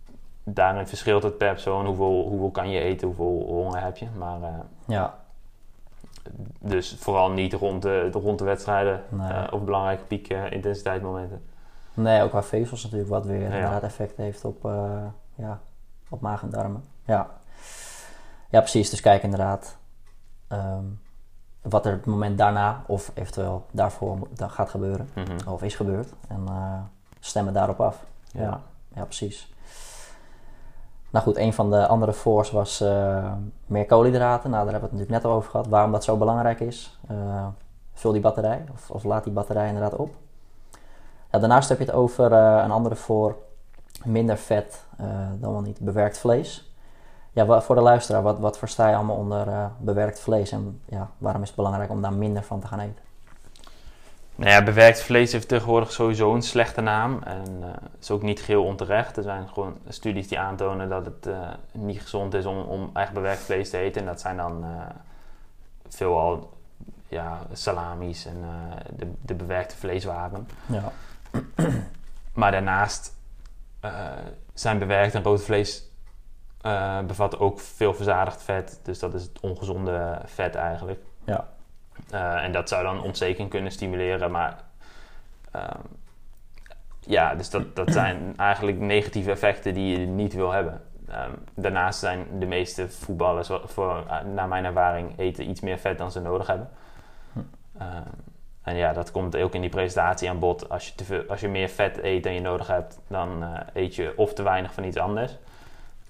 [0.44, 4.08] daarin verschilt het per persoon hoeveel, hoeveel kan je eten, hoeveel honger heb je.
[4.18, 4.40] Maar
[4.88, 5.21] ja
[6.60, 9.32] dus vooral niet rond de, rond de wedstrijden nee.
[9.32, 11.42] uh, of belangrijke piek uh, intensiteitsmomenten.
[11.94, 15.04] Nee, ook qua vezels natuurlijk wat weer inderdaad effect heeft op, uh,
[15.36, 15.60] ja,
[16.10, 16.84] op maag en darmen.
[17.06, 17.30] Ja.
[18.50, 18.90] ja, precies.
[18.90, 19.78] Dus kijk inderdaad
[20.52, 21.00] um,
[21.62, 25.54] wat er het moment daarna of eventueel daarvoor gaat gebeuren mm -hmm.
[25.54, 26.14] of is gebeurd.
[26.28, 26.48] En
[27.20, 28.04] stemmen daarop af.
[28.32, 28.62] Ja, ja,
[28.96, 29.51] ja precies.
[31.12, 33.32] Nou goed, een van de andere force was uh,
[33.66, 34.50] meer koolhydraten.
[34.50, 35.68] Nou, daar hebben we het natuurlijk net over gehad.
[35.68, 37.00] Waarom dat zo belangrijk is.
[37.12, 37.48] Uh,
[37.94, 40.10] vul die batterij of, of, laat die batterij inderdaad op.
[41.32, 43.36] Ja, daarnaast heb je het over uh, een andere voor
[44.04, 44.86] minder vet
[45.40, 46.74] dan wel niet bewerkt vlees.
[47.32, 51.42] Ja, voor de luisteraar, wat, wat versta je allemaal onder bewerkt vlees en ja, waarom
[51.42, 53.11] is het belangrijk om daar minder van te gaan eten?
[54.36, 57.22] Nou ja, bewerkt vlees heeft tegenwoordig sowieso een slechte naam.
[57.24, 57.68] En uh,
[58.00, 59.18] is ook niet geheel onterecht.
[59.18, 63.14] Er zijn gewoon studies die aantonen dat het uh, niet gezond is om, om echt
[63.14, 64.02] bewerkt vlees te eten.
[64.02, 64.70] En dat zijn dan uh,
[65.88, 66.54] veelal
[67.08, 68.44] ja, salamis en
[68.96, 70.48] de, de bewerkte vleeswaren.
[70.66, 70.92] Ja.
[72.34, 73.20] maar daarnaast
[74.54, 75.90] zijn bewerkt en rood vlees
[77.08, 78.80] bevat ook veel verzadigd vet.
[78.84, 81.00] Dus dat is het ongezonde vet eigenlijk.
[81.24, 81.48] Ja.
[82.14, 84.32] Uh, en dat zou dan ontsteking kunnen stimuleren.
[84.32, 84.58] Maar
[85.56, 85.64] uh,
[87.00, 90.82] ja, dus dat, dat zijn eigenlijk negatieve effecten die je niet wil hebben.
[91.12, 95.98] Ehm, daarnaast zijn de meeste voetballers, voor, eh, naar mijn ervaring, eten iets meer vet
[95.98, 96.70] dan ze nodig hebben.
[97.34, 97.40] Hm.
[97.78, 98.08] Ehm,
[98.62, 100.70] en ja, dat komt ook in die presentatie aan bod.
[100.70, 103.60] Als je, te veel, als je meer vet eet dan je nodig hebt, dan eh,
[103.74, 105.38] eet je of te weinig van iets anders,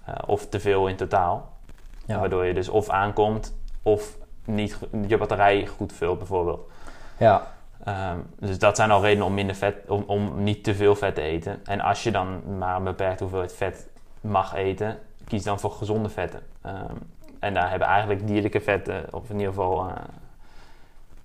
[0.06, 1.58] eh, of te veel in totaal.
[2.06, 2.20] Ja.
[2.20, 4.78] Waardoor je dus of aankomt, of niet,
[5.08, 6.70] je batterij goed vult bijvoorbeeld.
[7.18, 7.48] Ja,
[7.84, 11.16] Ehm, dus dat zijn al redenen om, minder vet, om, om niet te veel vet
[11.16, 11.66] te eten.
[11.66, 13.88] En als je dan maar een beperkte hoeveelheid vet
[14.22, 16.42] mag eten, kies dan voor gezonde vetten.
[16.62, 16.96] Ehm,
[17.40, 19.96] en daar hebben eigenlijk dierlijke vetten, of in ieder geval eh,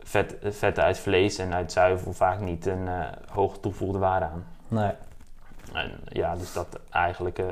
[0.02, 4.44] vet, vetten uit vlees en uit zuivel, vaak niet een eh hoge toegevoegde waarde aan.
[4.68, 4.92] nee.
[5.76, 7.46] En ja, dus dat eigenlijk eh,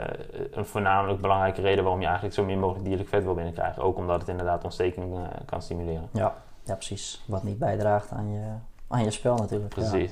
[0.50, 3.82] een voornamelijk belangrijke reden waarom je eigenlijk zo min mogelijk dierlijk vet wil binnenkrijgen.
[3.82, 6.08] Ook omdat het inderdaad ontsteking eh, kan stimuleren.
[6.12, 6.34] Ja.
[6.62, 7.24] ja, precies.
[7.26, 8.44] Wat niet bijdraagt aan je,
[8.88, 9.74] aan je spel natuurlijk.
[9.74, 10.10] Precies.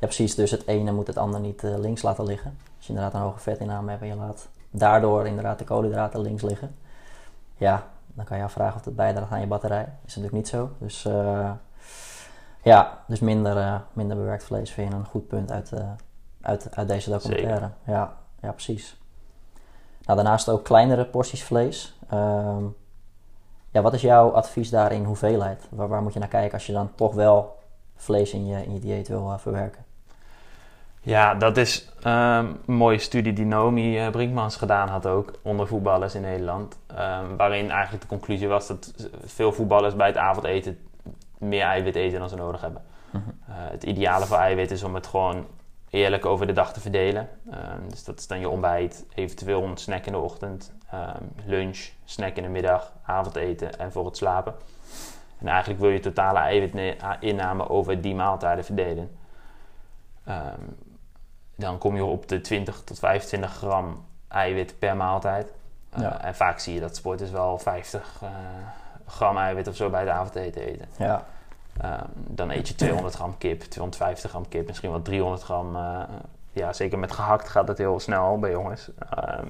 [0.00, 0.34] Ja, precies.
[0.34, 2.58] Dus het ene moet het ander niet eh, links laten liggen.
[2.76, 6.42] Als je inderdaad een hoge vetinname hebt en je laat daardoor inderdaad de koolhydraten links
[6.42, 6.76] liggen.
[7.56, 9.82] Ja, dan kan je afvragen of het bijdraagt aan je batterij.
[9.82, 10.70] Is natuurlijk niet zo.
[10.78, 11.08] Dus
[12.62, 15.72] ja, dus minder, minder bewerkt vlees vind je een goed punt uit,
[16.44, 17.70] uit, uit deze documentaire.
[17.86, 18.96] Ja, ja, precies.
[20.02, 21.98] Nou, daarnaast ook kleinere porties vlees.
[22.08, 22.64] Ehm,
[23.70, 25.68] ja, wat is jouw advies daar in hoeveelheid?
[25.70, 27.58] Waar, waar moet je naar kijken als je dan toch wel
[27.96, 29.84] vlees in je, in je dieet wil eh, verwerken?
[31.00, 35.66] Ja, dat is ehm, een mooie studie die Naomi eh, Brinkmans gedaan had ook onder
[35.66, 36.78] voetballers in Nederland.
[36.86, 40.78] Ehm, waarin eigenlijk de conclusie was dat veel voetballers bij het avondeten
[41.38, 42.82] meer eiwit eten dan ze nodig hebben.
[43.10, 43.22] Mhm.
[43.46, 45.46] Eh, het ideale voor eiwit is om het gewoon
[45.94, 47.28] eerlijk over de dag te verdelen.
[47.50, 51.88] Ehm, dus dat is dan je ontbijt, eventueel een snack in de ochtend, ehm, lunch,
[52.04, 54.54] snack in de middag, avondeten en voor het slapen.
[55.38, 59.16] En eigenlijk wil je totale eiwitinname over die maaltijden verdelen.
[60.24, 60.60] Ehm,
[61.56, 65.52] dan kom je op de 20 tot 25 gram eiwit per maaltijd.
[65.90, 66.20] Eh, Ja.
[66.20, 68.28] En vaak zie je dat sporters wel 50 eh,
[69.06, 70.88] gram eiwit of zo bij het avondeten eten.
[70.98, 71.24] Ja,
[71.80, 75.76] Ehm, dan eet je 200 gram kip, 250 gram kip, misschien wel 300 gram.
[75.76, 76.00] eh,
[76.52, 78.90] ja, zeker met gehakt gaat het heel snel bij jongens.
[79.10, 79.46] Ehm,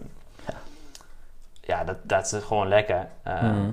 [1.61, 3.07] ja, dat, dat is gewoon lekker.
[3.23, 3.71] Ehm, Mhm.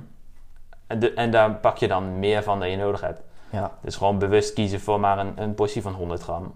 [0.88, 3.22] en, de- en daar pak je dan meer van dan je nodig hebt.
[3.50, 6.54] ja, Dus gewoon bewust kiezen voor maar een, een portie van 100 gram.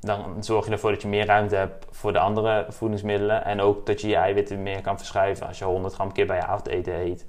[0.00, 3.44] Dan zorg je ervoor dat je meer ruimte hebt voor de andere voedingsmiddelen.
[3.44, 5.46] En ook dat je je eiwitten meer kan verschuiven.
[5.46, 7.26] Als je 100 gram kip bij je avondeten eet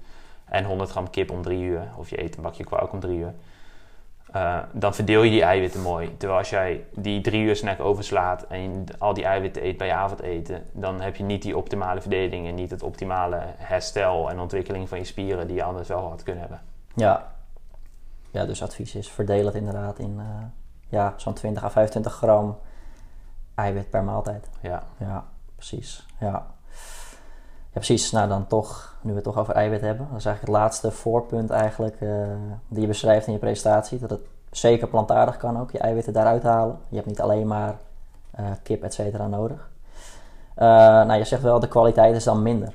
[0.49, 3.17] en 100 gram kip om 3 uur, of je eet een bakje kwark om 3
[3.17, 3.33] uur,
[4.31, 6.17] eh, dan verdeel je die eiwitten mooi.
[6.17, 9.93] Terwijl als jij die 3 uur snack overslaat en al die eiwitten eet bij je
[9.93, 14.89] avondeten, dan heb je niet die optimale verdeling en niet het optimale herstel en ontwikkeling
[14.89, 16.62] van je spieren die je anders wel had kunnen hebben.
[16.95, 17.38] ja.
[18.31, 20.25] Ja, dus advies is verdeel het inderdaad in eh,
[20.89, 22.57] ja, zo'n 20 à 25 gram
[23.55, 24.49] eiwit per maaltijd.
[24.62, 24.83] Ja.
[24.97, 26.05] Ja, precies.
[26.19, 26.45] Ja.
[27.71, 28.12] Ja, precies.
[28.12, 30.91] Nou, dan toch, nu we het toch over eiwit hebben, dat is eigenlijk het laatste
[30.91, 32.10] voorpunt eigenlijk eh,
[32.67, 33.99] die je beschrijft in je presentatie.
[33.99, 36.79] Dat het zeker plantaardig kan ook, je eiwitten daaruit halen.
[36.89, 37.75] Je hebt niet alleen maar
[38.32, 39.69] eh, kip, et cetera, nodig.
[40.55, 42.73] Eh, nou, je zegt wel, de kwaliteit is dan minder.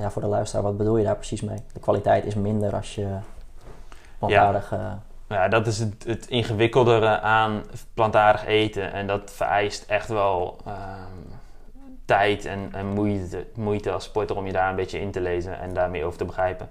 [0.00, 1.58] Ja, voor de luisteraar, wat bedoel je daar precies mee?
[1.72, 3.06] De kwaliteit is minder als je
[4.18, 4.72] plantaardig...
[4.72, 4.92] eh,
[5.28, 7.62] Ja, dat is het, het ingewikkeldere aan
[7.94, 8.92] plantaardig eten.
[8.92, 11.35] En dat vereist echt wel ehm,
[12.06, 15.58] tijd en, en moeite, moeite als sporter om je daar een beetje in te lezen
[15.58, 16.68] en daar meer over te begrijpen.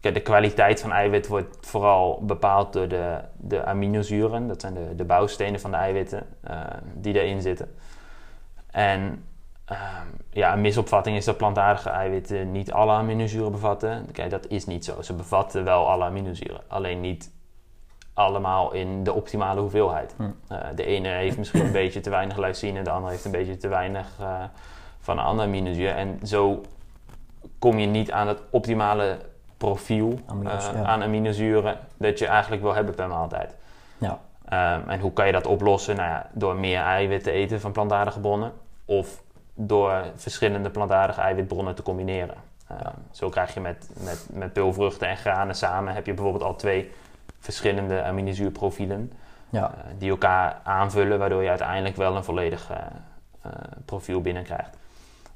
[0.00, 4.48] Kijk, de kwaliteit van eiwit wordt vooral bepaald door de, de aminozuren.
[4.48, 6.60] Dat zijn de, de bouwstenen van de eiwitten eh,
[6.94, 7.74] die erin zitten.
[8.70, 9.24] En
[9.64, 14.06] Ehm, ja, een misopvatting is dat plantaardige eiwitten niet alle aminozuren bevatten.
[14.12, 15.02] Kijk, dat is niet zo.
[15.02, 17.30] Ze bevatten wel alle aminozuren, alleen niet
[18.14, 20.14] allemaal in de optimale hoeveelheid.
[20.16, 20.22] Hm.
[20.48, 23.56] Eh, de ene heeft misschien een beetje te weinig lysine, de andere heeft een beetje
[23.56, 24.42] te weinig eh,
[25.00, 25.90] van een andere aminozuur.
[25.90, 26.62] En zo
[27.58, 29.18] kom je niet aan het optimale
[29.56, 30.82] profiel Amino's, eh, ja.
[30.82, 33.54] aan aminozuren dat je eigenlijk wil hebben per maaltijd.
[33.98, 35.96] ja, Ehm, en hoe kan je dat oplossen?
[35.96, 38.52] Nou ja, door meer eiwitten te eten van plantaardige bronnen.
[38.84, 39.22] Of
[39.54, 42.36] door verschillende plantaardige eiwitbronnen te combineren.
[42.68, 45.94] Ehm, Zo krijg je met, met, met peulvruchten en granen samen...
[45.94, 46.92] heb je bijvoorbeeld al twee
[47.44, 49.12] verschillende aminozuurprofielen...
[49.48, 51.18] ja, eh, die elkaar aanvullen...
[51.18, 53.50] waardoor je uiteindelijk wel een volledig eh,
[53.84, 54.76] profiel binnenkrijgt.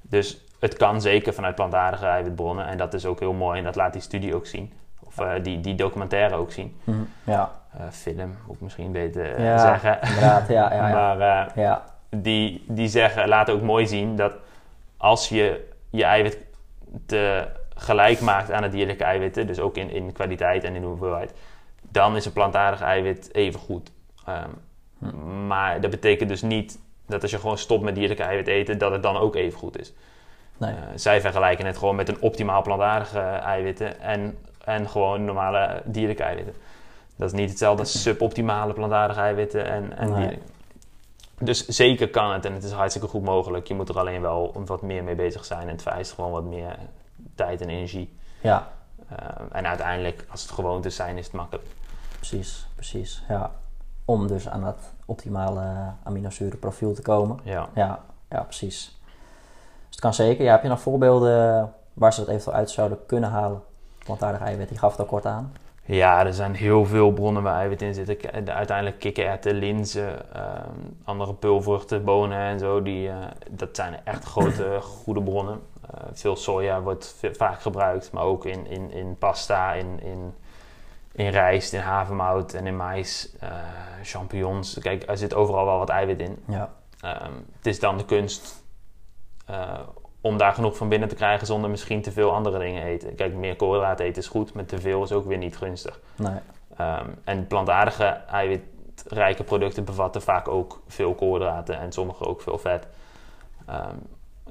[0.01, 2.67] Dus het kan zeker vanuit plantaardige eiwitbronnen...
[2.67, 4.73] en dat is ook heel mooi en dat laat die studie ook zien.
[5.01, 6.77] Of eh, die, die documentaire ook zien.
[6.85, 7.51] mhm, ja,
[7.91, 9.99] film, moet ik misschien beter ja zeggen.
[10.03, 10.95] inderdaad, ja, ja, ja.
[11.17, 11.85] Maar ja.
[12.11, 14.35] die, die zeggen, laten ook mooi zien dat
[14.97, 16.47] als je je eiwit
[17.07, 21.33] te gelijk maakt aan het dierlijke eiwitten, dus ook in, in kwaliteit en in hoeveelheid,
[21.91, 23.91] dan is een plantaardig eiwit even goed.
[24.27, 24.49] Ehm,
[24.99, 25.47] Hm.
[25.47, 28.93] Maar dat betekent dus niet dat als je gewoon stopt met dierlijke eiwit eten, dat
[28.93, 29.93] het dan ook even goed is.
[30.57, 30.71] Nee.
[30.71, 36.23] Eh, zij vergelijken het gewoon met een optimaal plantaardige eiwitten en, en gewoon normale dierlijke
[36.23, 36.55] eiwitten.
[37.17, 40.19] Dat is niet hetzelfde als suboptimale plantaardige eiwitten en, en Nee.
[40.19, 40.45] dierlijke.
[41.41, 43.67] Dus zeker kan het en het is hartstikke goed mogelijk.
[43.67, 46.45] Je moet er alleen wel wat meer mee bezig zijn en het vereist gewoon wat
[46.45, 46.77] meer
[47.35, 48.17] tijd en energie.
[48.41, 48.69] Ja,
[49.09, 49.17] Eh,
[49.53, 51.67] en uiteindelijk, als het gewoontes zijn, is het makkelijk.
[52.19, 53.25] Precies, precies.
[53.29, 53.51] Ja.
[54.05, 57.39] Om dus aan dat optimale aminozurenprofiel te komen.
[57.43, 57.69] Ja.
[57.75, 58.01] Ja,
[58.31, 58.99] ja, precies.
[59.87, 60.45] Dus het kan zeker.
[60.45, 63.63] Ja, heb je nog voorbeelden waar ze dat eventueel uit zouden kunnen halen?
[64.05, 65.53] Plantaardig eiwit, die gaf het al kort aan.
[65.85, 68.17] Ja, er zijn heel veel bronnen waar eiwit in zit.
[68.17, 70.71] K- de- Uiteindelijk kikkererwten, linzen, ehm,
[71.05, 72.83] andere pulvruchten, bonen en zo.
[72.83, 73.17] Die, eh,
[73.51, 75.61] dat zijn echt grote, goede bronnen.
[75.91, 80.35] Eh, veel soja wordt vaak gebruikt, maar ook in, in, in pasta, in, in,
[81.19, 83.51] in rijst, in havermout en in mais, eh,
[84.03, 84.79] champignons.
[84.79, 86.43] Kijk, er zit overal wel wat eiwit in.
[86.47, 88.67] Ja, Ehm, het is dan de kunst
[89.47, 89.79] eh,
[90.21, 93.15] om daar genoeg van binnen te krijgen zonder misschien te veel andere dingen eten.
[93.15, 96.01] Kijk, meer koolhydraten eten is goed, maar te veel is ook weer niet gunstig.
[96.17, 96.39] nee.
[96.77, 102.87] Ehm, en plantaardige eiwitrijke producten bevatten vaak ook veel koolhydraten en sommige ook veel vet.
[103.67, 103.97] Ehm,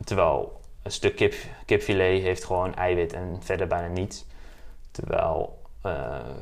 [0.04, 1.34] terwijl een stuk kip,
[1.66, 4.26] kipfilet heeft gewoon eiwit en verder bijna niets.
[4.92, 5.62] Terwijl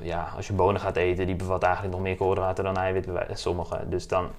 [0.01, 3.27] ja, als je bonen gaat eten, die bevat eigenlijk nog meer koolhydraten dan eiwit, bij
[3.33, 3.89] sommige.
[3.89, 4.29] Dus dan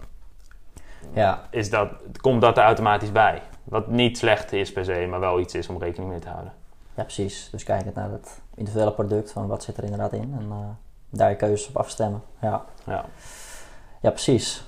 [1.12, 1.88] Ja, is dat,
[2.20, 3.42] komt dat er automatisch bij.
[3.64, 6.52] Wat niet slecht is per se, maar wel iets is om rekening mee te houden.
[6.94, 7.48] ja, precies.
[7.50, 10.34] Dus kijkend naar het individuele product, van wat zit er inderdaad in.
[10.40, 10.56] En eh,
[11.10, 12.22] daar je keuzes op afstemmen.
[12.40, 13.04] Ja, Ja.
[14.00, 14.64] ja precies.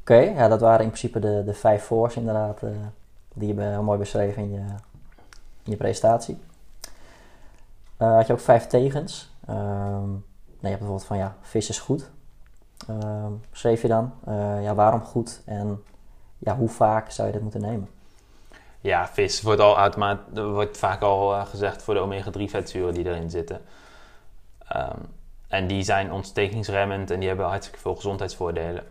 [0.00, 2.62] Oké, ja, dat waren in principe de, de vijf voor's inderdaad.
[2.62, 2.70] eh,
[3.34, 4.58] die je heel mooi beschreven in je,
[5.64, 6.38] in je presentatie.
[7.96, 9.29] Eh, had je ook vijf tegens.
[9.46, 12.10] Nee, je hebt bijvoorbeeld van ja, vis is goed.
[12.88, 14.12] Ehm, schreef je dan.
[14.24, 15.42] Eh, ja, waarom goed?
[15.44, 15.84] En
[16.38, 17.88] ja, hoe vaak zou je dit moeten nemen?
[18.80, 23.06] Ja, vis wordt, al automaat, wordt vaak al eh, gezegd voor de omega-3 vetzuren die
[23.06, 23.60] erin zitten.
[24.68, 24.98] Ehm,
[25.48, 28.84] en die zijn ontstekingsremmend en die hebben hartstikke veel gezondheidsvoordelen.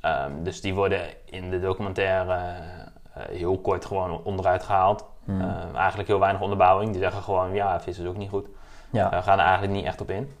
[0.00, 5.04] Ehm, dus die worden in de documentaire eh, heel kort gewoon onderuit gehaald.
[5.24, 5.74] Hmm.
[5.74, 6.90] Eigenlijk heel weinig onderbouwing.
[6.90, 8.46] Die zeggen gewoon, ja, vis is ook niet goed.
[8.94, 10.32] Ja, We gaan er eigenlijk niet echt op in.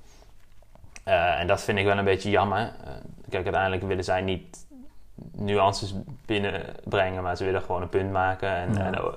[1.04, 2.58] Eh, en dat vind ik wel een beetje jammer.
[2.60, 2.90] Eh,
[3.28, 4.66] kijk, uiteindelijk willen zij niet
[5.32, 5.94] nuances
[6.26, 8.80] binnenbrengen, maar ze willen gewoon een punt maken en, Ja.
[8.84, 9.10] en, eh,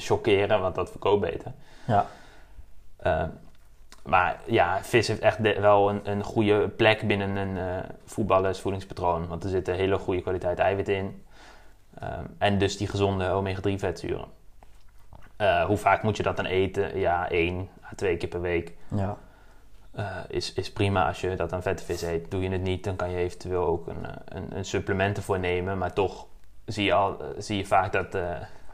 [0.00, 1.52] chockeren, want dat verkoopt beter.
[1.86, 2.06] ja,
[2.96, 3.22] Eh,
[4.04, 8.60] maar ja, vis heeft echt de- wel een, een goede plek binnen een eh voetballers
[8.60, 9.26] voedingspatroon.
[9.28, 11.24] Want er zit een hele goede kwaliteit eiwit in.
[12.38, 14.24] En dus die gezonde omega-3 vetzuren.
[15.44, 16.98] Eh, hoe vaak moet je dat dan eten?
[16.98, 18.72] Ja, één à twee keer per week.
[18.88, 19.16] ja,
[19.92, 22.30] Eh, is, is prima als je dat aan vette vis eet.
[22.30, 25.38] Doe je het niet, dan kan je eventueel ook een, eh, een, een supplement ervoor
[25.38, 25.78] nemen.
[25.78, 26.26] Maar toch
[26.64, 28.18] zie je, al, zie je vaak dat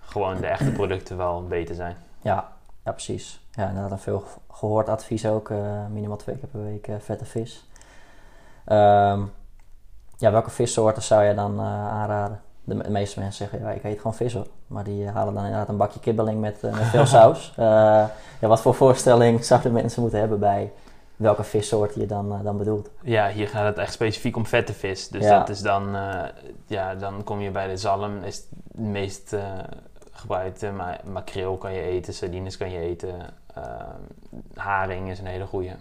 [0.01, 1.97] gewoon de echte producten wel beter zijn.
[2.23, 2.53] ja,
[2.85, 3.41] ja, precies.
[3.51, 5.51] Ja, inderdaad een veel gehoord advies ook.
[5.91, 7.69] minimaal twee keer per week vette vis.
[8.65, 9.23] Ehm,
[10.17, 12.41] ja, welke vissoorten zou je dan aanraden?
[12.71, 14.47] De, me- meeste mensen zeggen, ja, ik eet gewoon vis hoor.
[14.67, 17.53] Maar die eh, halen dan inderdaad een bakje kibbeling met, eh, met veel saus.
[17.57, 17.65] Eh,
[18.41, 20.73] ja, wat voor voorstelling zouden mensen moeten hebben bij
[21.17, 22.91] welke vissoort je dan, dan bedoelt?
[23.03, 25.09] Ja, hier gaat het echt specifiek om vette vis.
[25.09, 25.39] Dus Ja.
[25.39, 25.97] dat is dan,
[26.67, 28.47] ja, dan kom je bij de zalm, is het
[28.81, 29.43] meest eh,
[30.11, 30.71] gebruikte.
[30.71, 33.15] Maar makreel kan je eten, sardines kan je eten.
[33.55, 33.63] eh,
[34.55, 35.73] haring is een hele goede.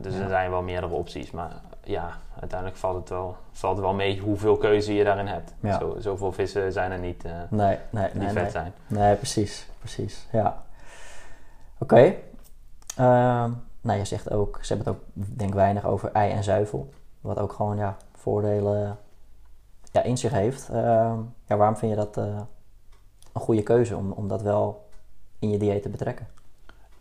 [0.00, 0.20] dus Ja.
[0.22, 1.30] er zijn wel meerdere opties.
[1.30, 1.50] Maar
[1.86, 5.54] ja, uiteindelijk valt het wel, valt het wel mee hoeveel keuze je daarin hebt.
[5.60, 5.78] Ja.
[5.78, 8.30] Zo, zoveel vissen zijn er niet eh, Nee, nee, die nee.
[8.30, 8.50] vet nee.
[8.50, 8.72] zijn.
[8.86, 10.26] Nee, precies, precies.
[10.32, 10.62] Ja.
[11.78, 12.14] Oké.
[12.96, 16.88] Ehm, nou, je zegt ook, ze hebben het ook denk weinig over ei en zuivel.
[17.20, 18.98] Wat ook gewoon ja, voordelen
[19.92, 20.68] ja, in zich heeft.
[20.68, 22.40] Ehm, ja, waarom vind je dat eh,
[23.32, 24.88] een goede keuze om, om dat wel
[25.38, 26.26] in je dieet te betrekken?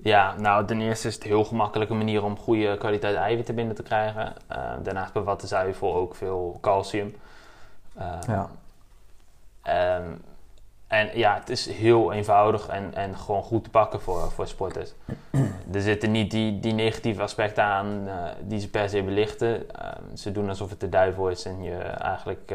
[0.05, 3.75] Ja, nou ten eerste is het een heel gemakkelijke manier om goede kwaliteit eiwitten binnen
[3.75, 4.33] te krijgen.
[4.47, 7.15] Eh, daarnaast bevat de zuivel ook veel calcium.
[7.95, 8.49] Eh, Ja.
[9.61, 10.09] ehm,
[10.87, 14.93] en ja, het is heel eenvoudig en, en gewoon goed te pakken voor, voor sporters.
[15.73, 19.69] er zitten niet die, die negatieve aspecten aan eh, die ze per se belichten.
[19.75, 22.53] Ehm, ze doen alsof het de duivel is en je eigenlijk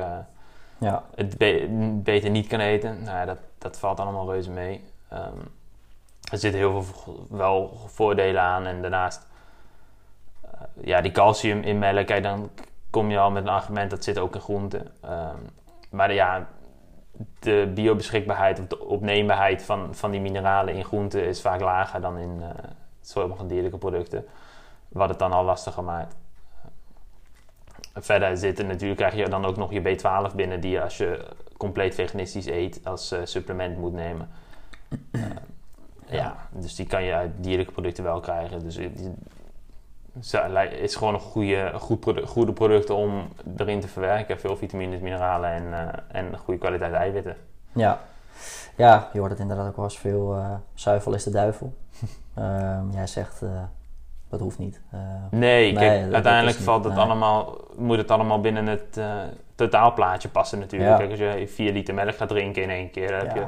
[0.79, 1.67] Ja, het be-
[2.03, 3.03] beter niet kan eten.
[3.03, 4.85] Nou ja, dat, dat valt allemaal reuze mee.
[5.09, 5.39] Ehm,
[6.31, 8.67] er zitten heel veel wel voordelen aan.
[8.67, 9.27] En daarnaast,
[10.43, 10.51] eh,
[10.81, 12.51] ja, die calcium in melk, kijk, dan
[12.91, 14.87] kom je al met een argument dat zit ook in groenten.
[15.01, 15.39] Ehm,
[15.91, 16.49] maar ja,
[17.39, 22.19] de biobeschikbaarheid of de opneembaarheid van, van die mineralen in groenten is vaak lager dan
[22.19, 22.71] in eh
[23.01, 24.27] sommige dierlijke producten.
[24.89, 26.17] Wat het dan al lastiger maakt.
[27.95, 31.27] Verder zitten natuurlijk, krijg je dan ook nog je B12 binnen, die je als je
[31.57, 34.29] compleet veganistisch eet als eh, supplement moet nemen.
[36.11, 36.37] ja.
[36.51, 38.63] dus die kan je uit dierlijke producten wel krijgen.
[38.63, 44.41] Dus het is gewoon een goede, goed produ goede producten om erin te verwerken.
[44.41, 47.37] Veel vitamines, mineralen en, uh, en goede kwaliteit eiwitten.
[47.73, 48.01] Ja.
[48.77, 50.45] ja, je hoort het inderdaad ook wel eens veel.
[50.75, 51.75] zuivel is de duivel.
[52.39, 53.43] um, jij zegt
[54.31, 54.81] dat hoeft niet.
[54.95, 55.01] Uh,
[55.31, 59.23] nee, kijk, uiteindelijk valt het allemaal, moet het allemaal binnen het uh,
[59.55, 60.97] totaalplaatje passen natuurlijk.
[60.97, 63.45] Kijk, als je 4 liter melk gaat drinken in één keer, heb, je,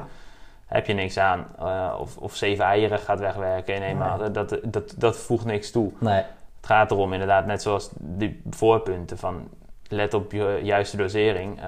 [0.65, 1.47] heb je niks aan.
[1.59, 3.95] Uh, of, of zeven eieren gaat wegwerken in nee.
[3.95, 4.33] maand.
[4.33, 5.91] Dat, dat, dat voegt niks toe.
[5.97, 6.23] Nee.
[6.57, 9.49] Het gaat erom inderdaad, net zoals die voorpunten van
[9.87, 11.59] let op je juiste dosering,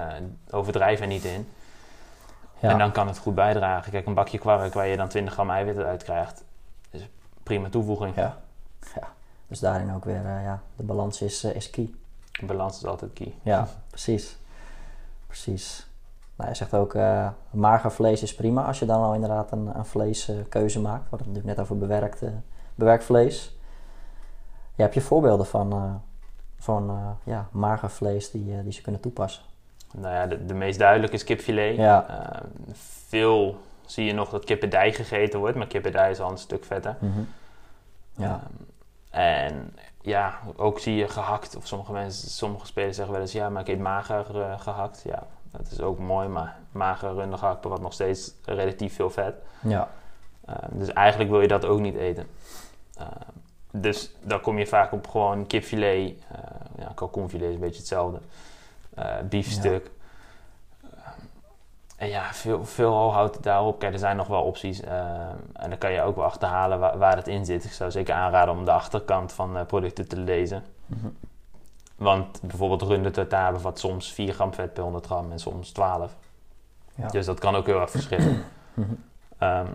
[0.50, 1.48] overdrijf er niet in.
[2.60, 2.70] Ja.
[2.70, 3.92] En dan kan het goed bijdragen.
[3.92, 6.44] Kijk, een bakje kwark waar je dan 20 gram eiwitten uit krijgt,
[6.90, 7.08] is
[7.42, 8.16] prima toevoeging.
[8.16, 8.38] Ja.
[8.94, 9.08] Ja,
[9.46, 11.90] dus daarin ook weer, uh, ja, de balans is, is key.
[12.40, 13.34] De balans is altijd key.
[13.42, 14.36] Ja, precies.
[15.26, 15.86] Precies.
[16.36, 19.70] Nou, je zegt ook, uh, mager vlees is prima als je dan al inderdaad een,
[19.78, 21.02] een vleeskeuze maakt.
[21.02, 22.22] We hadden het natuurlijk net over bewerkt,
[22.74, 23.56] bewerkt vlees.
[24.74, 26.00] Ja, heb je voorbeelden van,
[26.58, 29.42] van ja, mager vlees die, die ze kunnen toepassen?
[29.94, 31.76] Nou ja, de, de meest duidelijke is kipfilet.
[31.76, 32.42] Ja.
[33.08, 33.56] veel
[33.86, 36.96] zie je nog dat kippendij gegeten wordt, maar kippendij is al een stuk vetter.
[37.00, 37.28] Mm -hmm.
[38.16, 38.32] Ja.
[38.34, 38.66] Um,
[39.10, 41.56] en ja, ook zie je gehakt.
[41.56, 45.02] Of sommige mensen, sommige spelers zeggen wel eens, ja, maar ik eet mager uh, gehakt.
[45.04, 45.26] Ja,
[45.56, 49.34] dat is ook mooi, maar mager runde gehakt bevat nog steeds relatief veel vet.
[49.60, 49.88] Ja.
[50.48, 52.26] Uh, dus eigenlijk wil je dat ook niet eten.
[52.98, 53.06] Uh,
[53.70, 56.14] dus dan kom je vaak op gewoon kipfilet.
[56.78, 58.18] ja, kalkoenfilet is een beetje hetzelfde.
[59.28, 59.90] biefstuk.
[61.96, 63.78] En ja, veel, veel houdt het daarop.
[63.78, 64.82] Kijk, er zijn nog wel opties.
[64.82, 64.90] Uh,
[65.52, 67.64] en dan kan je ook wel achterhalen waar, waar, het in zit.
[67.64, 70.64] Ik zou zeker aanraden om de achterkant van uh, producten te lezen.
[70.86, 71.16] Mm -hmm.
[71.96, 76.16] Want bijvoorbeeld runde tartare bevat soms 4 gram vet per 100 gram en soms 12.
[76.94, 77.08] Ja.
[77.08, 78.44] Dus dat kan ook heel erg verschillen.
[79.40, 79.66] Um,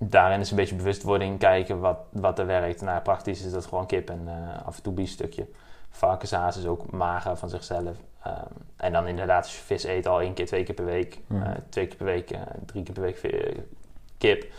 [0.10, 2.80] daarin is een beetje bewustwording kijken wat, wat er werkt.
[2.80, 5.48] Nou, praktisch is dat gewoon kip en uh, af en toe biefstukje.
[5.90, 7.96] Varkenshaas is ook mager van zichzelf.
[8.26, 8.34] Um,
[8.76, 11.48] en dan inderdaad, als je vis eet al één keer, twee keer per week, uh,
[11.68, 13.56] twee keer per week, uh, drie keer per week
[14.18, 14.52] kip,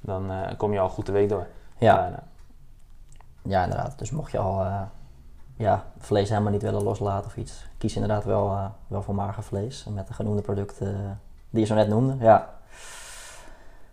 [0.00, 1.46] dan kom je al goed de week door.
[1.78, 2.22] Ja.
[3.42, 3.98] Ja, inderdaad.
[3.98, 4.82] Dus mocht je al eh,
[5.62, 9.42] ja, vlees helemaal niet willen loslaten of iets, kies inderdaad wel, eh, wel voor mager
[9.42, 9.86] vlees.
[9.90, 11.10] Met de genoemde producten eh,
[11.50, 12.16] die je zo net noemde.
[12.24, 12.48] Ja.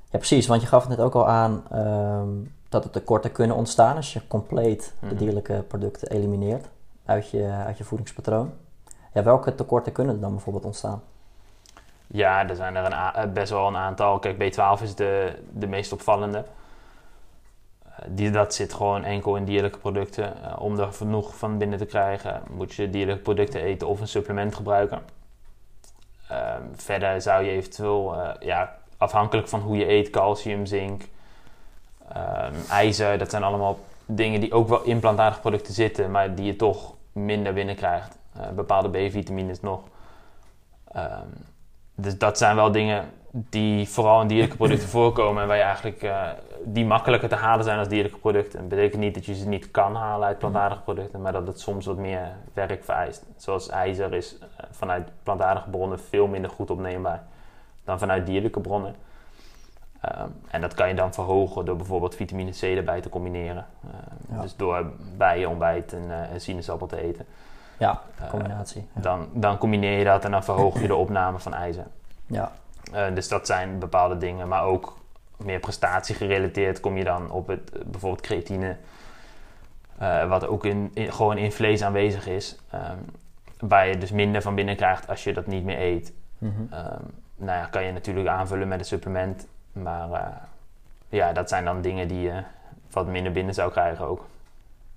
[0.09, 0.47] ja, precies.
[0.47, 2.27] Want je gaf het net ook al aan ehm,
[2.69, 5.15] dat er tekorten kunnen ontstaan als je compleet de Mhm.
[5.15, 6.67] dierlijke producten elimineert
[7.05, 8.51] uit je, uit je voedingspatroon.
[9.13, 11.01] Ja, welke tekorten kunnen er dan bijvoorbeeld ontstaan?
[12.07, 14.19] Ja, er zijn er een eh, best wel een aantal.
[14.19, 16.43] Kijk, B12 is de, de meest opvallende.
[18.07, 20.43] Die, dat zit gewoon enkel in dierlijke producten.
[20.43, 24.07] Eh, om er genoeg van binnen te krijgen, moet je dierlijke producten eten of een
[24.07, 25.01] supplement gebruiken.
[26.27, 31.03] Ehm, verder zou je eventueel, eh, ja, afhankelijk van hoe je eet, calcium, zink,
[32.13, 36.45] ehm, ijzer, dat zijn allemaal dingen die ook wel in plantaardige producten zitten, maar die
[36.45, 38.17] je toch minder binnenkrijgt.
[38.33, 39.81] Eh bepaalde B-vitamines nog.
[40.91, 41.27] Ehm,
[41.95, 46.03] dus dat zijn wel dingen die vooral in dierlijke producten voorkomen en waar je eigenlijk
[46.03, 46.27] eh,
[46.63, 48.59] die makkelijker te halen zijn als dierlijke producten.
[48.59, 51.59] Dat betekent niet dat je ze niet kan halen uit plantaardige producten, maar dat het
[51.59, 53.25] soms wat meer werk vereist.
[53.37, 57.23] Zoals ijzer is eh, vanuit plantaardige bronnen veel minder goed opneembaar
[57.83, 58.95] dan vanuit dierlijke bronnen.
[60.01, 63.65] Ehm, en dat kan je dan verhogen door bijvoorbeeld vitamine C erbij te combineren.
[63.83, 64.41] Ehm, Ja.
[64.41, 64.85] Dus door
[65.17, 67.25] bij je ontbijt een, eh, een sinaasappel te eten.
[67.77, 68.87] Ja, combinatie.
[68.95, 69.01] Ja.
[69.01, 71.85] Dan, dan combineer je dat en dan verhoog je de opname van ijzer.
[72.25, 72.51] ja.
[72.93, 74.97] Eh, dus dat zijn bepaalde dingen, maar ook
[75.37, 78.77] meer prestatiegerelateerd kom je dan op het, bijvoorbeeld creatine,
[79.97, 82.97] eh, wat ook in, in- gewoon in vlees aanwezig is, ehm,
[83.59, 86.13] waar je dus minder van binnen krijgt als je dat niet meer eet.
[86.37, 86.61] Mhm.
[86.69, 87.01] Ehm,
[87.35, 90.27] nou ja, kan je natuurlijk aanvullen met een supplement, maar eh,
[91.09, 92.43] ja, dat zijn dan dingen die je
[92.91, 94.25] wat minder binnen zou krijgen ook.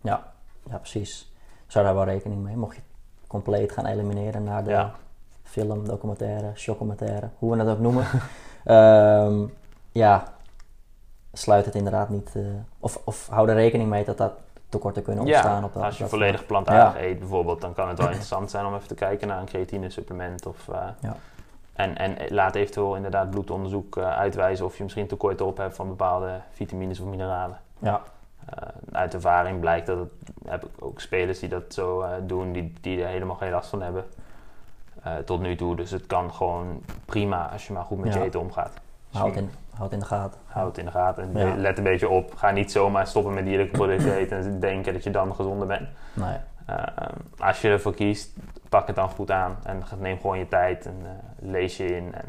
[0.01, 0.33] Ja,
[0.70, 1.33] ja, precies.
[1.66, 2.83] Zou daar wel rekening mee, mocht je
[3.26, 4.95] compleet gaan elimineren naar de Ja.
[5.53, 8.05] Film, documentaire, documentaire, hoe we het ook noemen.
[8.64, 9.44] Ehm,
[9.92, 10.24] ja,
[11.32, 12.42] sluit het inderdaad niet, eh,
[12.80, 14.32] of, of hou er rekening mee dat dat
[14.68, 17.07] tekorten kunnen ontstaan Ja, op dat als je dat volledig plantaardig Ja.
[17.07, 19.90] eet bijvoorbeeld, dan kan het wel interessant zijn om even te kijken naar een creatine
[19.90, 20.46] supplement.
[20.46, 21.16] Of, eh, Ja.
[21.72, 25.88] en, en laat eventueel inderdaad bloedonderzoek eh, uitwijzen of je misschien tekort op hebt van
[25.88, 27.59] bepaalde vitamines of mineralen.
[27.78, 28.00] Ja,
[28.92, 30.09] uit ervaring blijkt dat het,
[30.48, 33.82] heb ik ook spelers die dat zo doen, die, die er helemaal geen last van
[33.82, 34.05] hebben.
[35.03, 35.76] Eh, tot nu toe.
[35.76, 38.18] Dus het kan gewoon prima als je maar goed met Ja.
[38.20, 38.72] je eten omgaat.
[39.12, 40.40] Houd in, houd in de gaten.
[40.46, 41.57] Houd in de gaten en Ja.
[41.57, 42.34] let een beetje op.
[42.34, 45.88] Ga niet zomaar stoppen met dierlijke producten eten en denken dat je dan gezonder bent.
[46.14, 46.36] Nee,
[46.66, 48.30] Ehm, als je ervoor kiest,
[48.68, 51.11] pak het dan goed aan en neem gewoon je tijd en eh,
[51.50, 52.24] lees je in en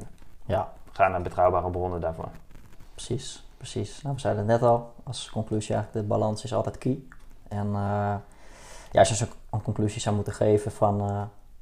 [0.46, 2.30] Ja, ga naar betrouwbare bronnen daarvoor.
[2.94, 3.46] precies.
[3.58, 4.02] precies.
[4.02, 7.00] Nou, we zeiden het net al, als conclusie eigenlijk, de balans is altijd key.
[7.48, 8.16] En eh,
[8.92, 11.02] ja, als je een conclusie zou moeten geven van,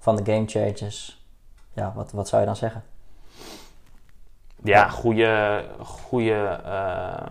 [0.02, 1.26] van de game changes,
[1.74, 2.84] ja, wat, wat zou je dan zeggen?
[4.64, 7.26] Ja, goede, goede eh,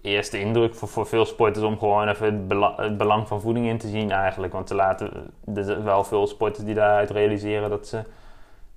[0.00, 3.66] eerste indruk voor, voor veel sporters om gewoon even het, bela- het belang van voeding
[3.66, 4.52] in te zien eigenlijk.
[4.52, 8.02] Want te laten, er zijn wel veel sporters die daaruit realiseren dat, ze,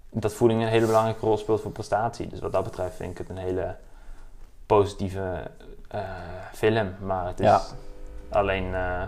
[0.10, 2.28] dat voeding een hele belangrijke rol speelt voor prestatie.
[2.28, 3.76] Dus wat dat betreft vind ik het een hele
[4.66, 5.44] positieve
[5.88, 6.00] eh,
[6.54, 6.94] film.
[7.06, 7.62] Maar het is Ja.
[8.30, 9.02] alleen eh,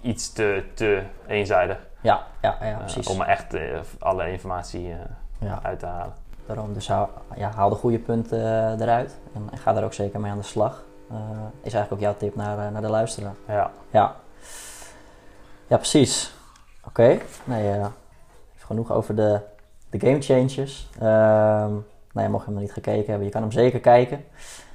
[0.00, 1.86] iets te, te eenzijdig.
[2.00, 3.06] Ja, ja, ja eh, precies.
[3.06, 4.98] om echt eh, alle informatie eh,
[5.38, 6.14] ja, uit te halen.
[6.46, 6.72] daarom.
[6.72, 8.40] Dus haal, ja, haal de goede punten
[8.80, 10.84] eruit en, en ga daar ook zeker mee aan de slag.
[11.62, 13.34] Is eigenlijk ook jouw tip naar, naar de luisteraar.
[13.46, 13.70] Ja.
[13.90, 14.14] Ja,
[15.66, 16.34] ja precies.
[16.84, 19.40] Oké, nee, eh, even genoeg over de,
[19.90, 20.88] de game changes.
[21.00, 21.72] Ehm
[22.12, 24.24] nou ja, mocht je hem nog niet gekeken hebben, je kan hem zeker kijken.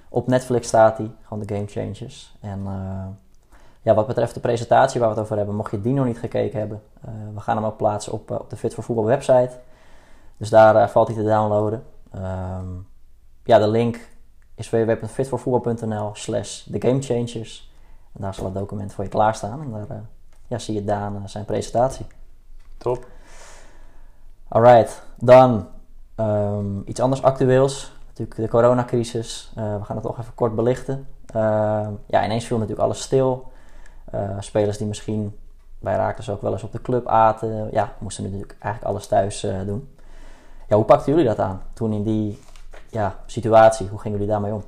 [0.09, 2.36] Op Netflix staat hij, gewoon de game changes.
[2.41, 2.67] En
[3.84, 6.20] ja, wat betreft de presentatie waar we het over hebben, mocht je die nog niet
[6.20, 9.06] gekeken hebben, eh, we gaan hem ook plaatsen op, eh, op de Fit voor Voetbal
[9.06, 9.52] website.
[10.38, 11.84] Dus daar eh, valt hij te downloaden.
[12.12, 12.68] Ehm,
[13.44, 14.10] ja, de link
[14.56, 17.74] is www.fitvoorvoetbal.nl slash the game changes.
[18.14, 19.62] En daar zal het document voor je klaarstaan.
[19.62, 20.02] En daar
[20.48, 22.06] ja, zie je Daan zijn presentatie.
[22.78, 23.06] Top.
[24.48, 25.68] Alright, dan
[26.16, 27.92] ehm, iets anders actueels.
[28.08, 29.52] Natuurlijk de coronacrisis.
[29.56, 31.08] We gaan het toch even kort belichten.
[31.26, 33.52] Ehm, ja, ineens viel natuurlijk alles stil.
[34.14, 35.38] Eh, spelers die misschien
[35.80, 37.70] bij Raakers ook wel eens op de club aten.
[37.72, 39.95] Ja, moesten natuurlijk eigenlijk alles thuis eh, doen.
[40.68, 42.39] Ja, hoe pakten jullie dat aan toen in die
[42.89, 43.88] ja, situatie?
[43.88, 44.64] Hoe gingen jullie daarmee om?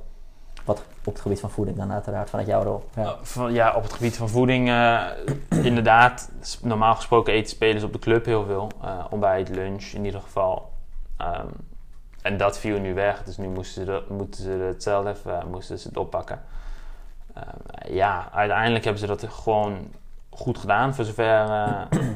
[0.64, 2.84] Wat op het gebied van voeding dan uiteraard, vanuit jouw rol.
[2.94, 3.16] Ja.
[3.22, 5.04] Van, ja, op het gebied van voeding, eh,
[5.70, 6.30] inderdaad,
[6.62, 8.70] normaal gesproken eten spelers op de club heel veel.
[9.10, 10.72] Ontbijt, lunch in ieder geval.
[11.16, 11.46] Ehm,
[12.22, 15.78] en dat viel nu weg, dus nu moesten ze, moeten ze het zelf even, moesten
[15.78, 16.40] ze het oppakken.
[17.36, 19.90] Ehm, ja, uiteindelijk hebben ze dat gewoon
[20.30, 21.82] goed gedaan, voor zover, eh,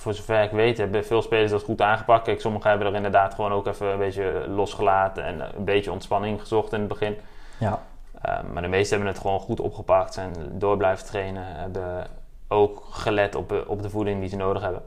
[0.00, 0.78] voor zover ik weet.
[0.78, 2.24] Hebben veel spelers dat goed aangepakt.
[2.24, 6.40] Kijk, sommigen hebben er inderdaad gewoon ook even een beetje losgelaten en een beetje ontspanning
[6.40, 7.16] gezocht in het begin.
[7.58, 7.80] Ja,
[8.26, 12.06] Uh, maar de meesten hebben het gewoon goed opgepakt, zijn door blijven trainen, hebben
[12.48, 14.82] ook gelet op, op de voeding die ze nodig hebben.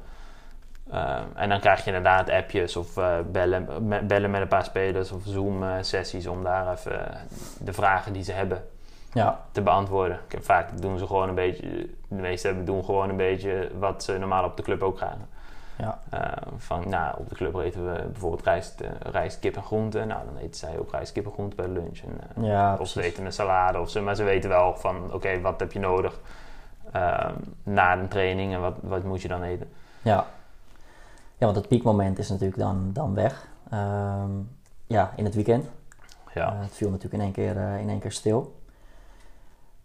[0.94, 4.64] Uh, en dan krijg je inderdaad appjes of uh, bellen, me- bellen met een paar
[4.64, 7.06] spelers of Zoom-sessies om daar even
[7.60, 8.64] de vragen die ze hebben
[9.14, 10.20] ja, te beantwoorden.
[10.40, 11.70] Vaak doen ze gewoon een beetje,
[12.08, 15.28] de meesten hebben- doen gewoon een beetje wat ze normaal op de club ook krijgen.
[15.76, 16.20] ja, Uh,
[16.58, 20.08] van, nou, op de club eten we bijvoorbeeld rijst, eh, rijst kip en groenten.
[20.08, 22.00] Nou, dan eten zij ook rijst, kip en groenten bij lunch.
[22.00, 25.14] En, eh, ja, of ze eten een salade, of ze, maar ze weten wel van,
[25.14, 26.20] oké, wat heb je nodig
[26.92, 27.34] ehm,
[27.64, 29.70] na een training en wat, wat moet je dan eten.
[30.02, 30.26] Ja.
[31.44, 33.48] Ja, want het piekmoment is natuurlijk dan, dan weg.
[33.70, 34.32] Ehm,
[34.88, 35.66] ja, in het weekend.
[36.34, 36.54] Ja.
[36.54, 38.56] Eh, het viel natuurlijk in één keer, eh, in één keer stil.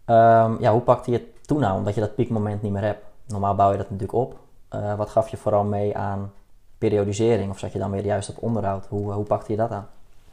[0.05, 1.77] Ehm, ja, hoe pakte je het toen nou?
[1.77, 3.05] Omdat je dat piekmoment niet meer hebt.
[3.25, 4.39] Normaal bouw je dat natuurlijk op.
[4.69, 6.31] Eh, wat gaf je vooral mee aan
[6.77, 7.51] periodisering?
[7.51, 8.85] Of zat je dan weer juist op onderhoud?
[8.85, 9.87] Hoe, hoe pakte je dat aan?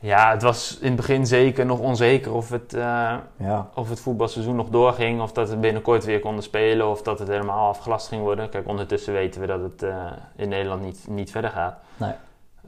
[0.07, 4.01] Ja, het was in het begin zeker nog onzeker of het, eh, Ja, of het
[4.01, 8.09] voetbalseizoen nog doorging, of dat we binnenkort weer konden spelen, of dat het helemaal afgelast
[8.09, 8.49] ging worden.
[8.49, 11.77] Kijk, ondertussen weten we dat het eh, in Nederland niet, niet verder gaat.
[11.97, 12.13] nee.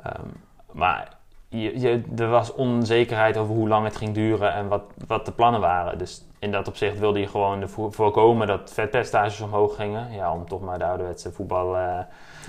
[0.02, 0.26] Ehm,
[0.72, 1.08] maar
[1.48, 5.32] je, je, er was onzekerheid over hoe lang het ging duren en wat, wat de
[5.32, 5.98] plannen waren.
[5.98, 10.12] Dus in dat opzicht wilde je gewoon voorkomen dat vetpercentages omhoog gingen.
[10.12, 11.98] Ja, om toch maar de ouderwetse voetbal, eh,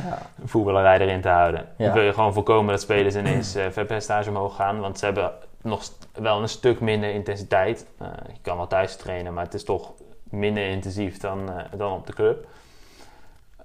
[0.04, 1.66] Ja, voetballerij erin te houden.
[1.78, 1.86] Ja.
[1.86, 4.80] Dan wil je gewoon voorkomen dat spelers ineens vetpercentage omhoog gaan.
[4.80, 5.32] Want ze hebben
[5.62, 5.84] nog
[6.14, 7.86] wel een stuk minder intensiteit.
[7.98, 9.92] Eh, je kan wel thuis trainen, maar het is toch
[10.24, 12.48] minder intensief dan, dan op de club.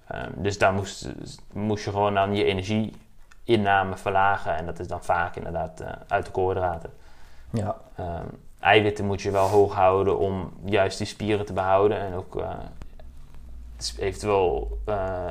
[0.09, 1.09] Ehm, dus daar moest,
[1.53, 4.57] moest je gewoon dan je energieinname verlagen.
[4.57, 6.91] En dat is dan vaak inderdaad uit de koolhydraten.
[7.51, 8.27] ja, Ehm,
[8.65, 11.99] eiwitten moet je wel hoog houden om juist die spieren te behouden.
[12.01, 12.49] En ook eh,
[13.99, 15.25] eventueel eh,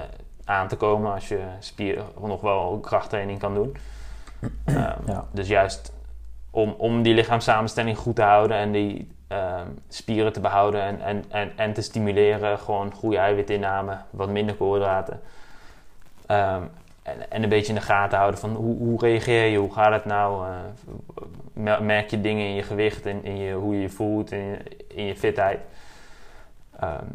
[0.46, 3.78] aan te komen als je spier nog wel krachttraining kan doen.
[4.66, 5.26] Ehm, Ja.
[5.32, 5.94] Dus juist
[6.52, 11.26] om, om die lichaamssamenstelling goed te houden en die ehm, spieren te behouden en, en,
[11.30, 12.60] en, en te stimuleren.
[12.60, 15.22] Gewoon goede eiwitinname, wat minder koolhydraten.
[16.26, 16.64] Ehm,
[17.04, 19.92] en, en een beetje in de gaten houden van hoe, hoe reageer je, hoe gaat
[19.92, 20.46] het nou?
[20.48, 20.56] eh,
[21.54, 24.40] mer- merk je dingen in je gewicht, in, in je, hoe je je voelt, in
[24.44, 25.60] je, in je fitheid.
[26.80, 27.06] Ehm,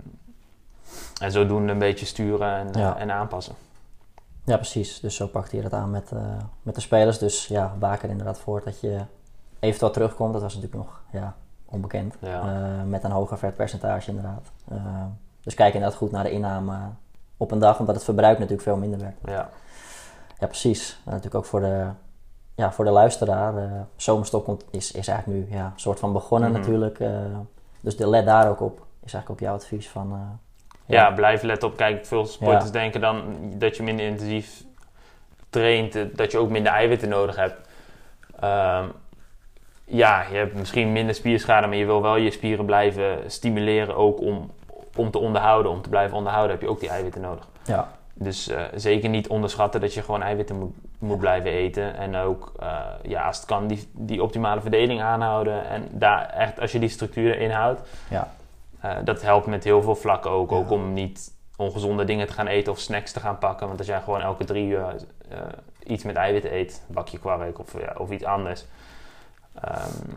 [1.20, 2.96] en zodoende een beetje sturen en, Ja.
[2.96, 3.54] en aanpassen.
[4.44, 5.00] ja, precies.
[5.00, 6.20] Dus zo pakte je dat aan met, eh,
[6.62, 7.18] met de spelers.
[7.18, 8.98] Dus ja, waak er inderdaad voor dat je
[9.60, 10.32] eventueel terugkomt.
[10.32, 11.34] Dat was natuurlijk nog ja,
[11.64, 12.14] onbekend.
[12.20, 12.40] Ja.
[12.40, 14.50] Eh, met een hoger vetpercentage inderdaad.
[15.42, 16.76] Dus kijk inderdaad goed naar de inname
[17.36, 19.18] op een dag, omdat het verbruik natuurlijk veel minder werkt.
[19.24, 19.48] Ja,
[20.38, 20.90] Ja, precies.
[21.04, 21.86] En natuurlijk ook voor de,
[22.54, 23.54] ja, voor de luisteraar.
[23.54, 26.58] De zomerstop komt, is, is eigenlijk nu ja, een soort van begonnen Mhm.
[26.60, 27.00] natuurlijk.
[27.00, 27.10] eh,
[27.80, 28.86] dus de let daar ook op.
[29.04, 30.12] Is eigenlijk ook jouw advies van...
[30.12, 30.18] eh,
[30.94, 31.10] ja.
[31.10, 31.76] blijf letten op.
[31.76, 32.70] Kijk, veel sporters Ja.
[32.70, 33.22] denken dan
[33.54, 34.64] dat je minder intensief
[35.50, 37.68] traint, eh, dat je ook minder eiwitten nodig hebt.
[38.40, 38.84] Ehm,
[39.84, 44.20] ja, je hebt misschien minder spierschade, maar je wil wel je spieren blijven stimuleren ook
[44.20, 44.50] om,
[44.96, 45.72] om te onderhouden.
[45.72, 47.46] Om te blijven onderhouden heb je ook die eiwitten nodig.
[47.64, 47.88] ja,
[48.20, 51.96] Dus eh, zeker niet onderschatten dat je gewoon eiwitten moet, moet blijven eten.
[51.96, 55.68] En ook, eh, ja, als het kan, die, die optimale verdeling aanhouden.
[55.68, 58.32] En daar echt, als je die structuur erin houdt, ja,
[58.80, 60.50] eh, dat helpt met heel veel vlakken ook.
[60.50, 60.56] Ja.
[60.56, 63.66] Ook om niet ongezonde dingen te gaan eten of snacks te gaan pakken.
[63.66, 64.94] Want als jij gewoon elke drie uur
[65.82, 68.64] iets met eiwitten eet, bakje kwark of, ja, of iets anders.
[69.54, 70.12] ehm,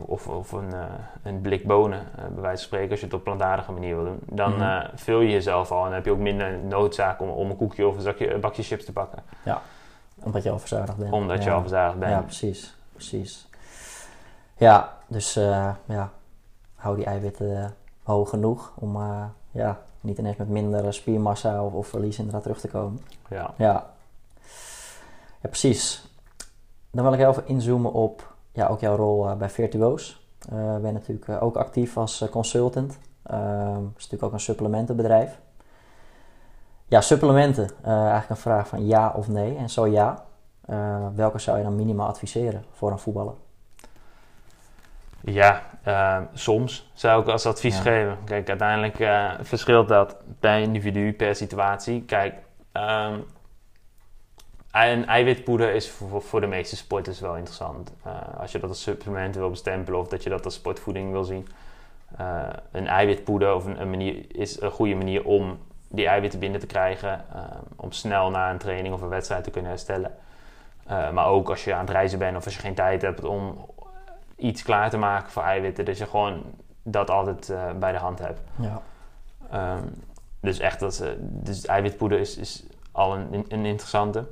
[0.00, 0.80] of, of een, eh,
[1.22, 3.94] een blik bonen, eh, bij wijze van spreken, als je het op een plantaardige manier
[3.96, 4.18] wil doen.
[4.26, 4.62] Dan Mhm.
[4.62, 7.56] eh, vul je jezelf al en dan heb je ook minder noodzaak om, om een
[7.56, 9.22] koekje of een, zakje, een bakje chips te pakken.
[10.22, 11.12] omdat je al verzadigd bent.
[11.12, 11.54] Omdat je Ja.
[11.54, 12.10] al verzadigd bent.
[12.12, 12.76] Ja, precies.
[12.92, 13.46] precies.
[14.56, 15.34] Ja, dus
[15.86, 16.10] ja,
[16.74, 18.98] hou die eiwitten hoog genoeg om
[19.50, 23.00] ja, niet ineens met minder spiermassa of, of verlies inderdaad terug te komen.
[23.28, 23.50] Ja.
[23.56, 23.86] Ja.
[25.40, 26.08] ja, precies.
[26.90, 30.26] Dan wil ik heel even inzoomen op ja, ook jouw rol eh, bij Virtuoos.
[30.52, 32.98] Eh ben natuurlijk eh, ook actief als consultant.
[33.22, 35.40] Ehm is natuurlijk ook een supplementenbedrijf.
[36.86, 37.70] Ja, supplementen.
[37.84, 39.56] eigenlijk een vraag van ja of nee.
[39.56, 40.24] En zo ja,
[41.14, 43.34] welke zou je dan minimaal adviseren voor een voetballer?
[45.20, 47.82] Ja, eh, soms zou ik als advies Ja.
[47.82, 48.18] geven.
[48.24, 48.96] Kijk, uiteindelijk
[49.46, 52.02] verschilt dat per individu, per situatie.
[52.02, 52.34] Kijk,
[52.72, 53.18] ehm,
[54.82, 57.92] een eiwitpoeder is voor, voor de meeste sporters wel interessant.
[58.02, 61.24] Eh, als je dat als supplement wil bestempelen of dat je dat als sportvoeding wil
[61.24, 61.48] zien.
[62.16, 65.58] Eh, een eiwitpoeder of een, een manier, is een goede manier om
[65.88, 67.24] die eiwitten binnen te krijgen.
[67.34, 67.40] eh,
[67.76, 70.14] om snel na een training of een wedstrijd te kunnen herstellen.
[70.86, 73.66] Maar ook als je aan het reizen bent of als je geen tijd hebt om
[74.36, 75.84] iets klaar te maken voor eiwitten.
[75.84, 76.42] Dat je gewoon
[76.82, 78.40] dat altijd bij de hand hebt.
[78.56, 78.82] Ja,
[79.50, 79.82] Ehm,
[80.40, 84.24] dus echt, dat, dus eiwitpoeder is, is al een, een interessante.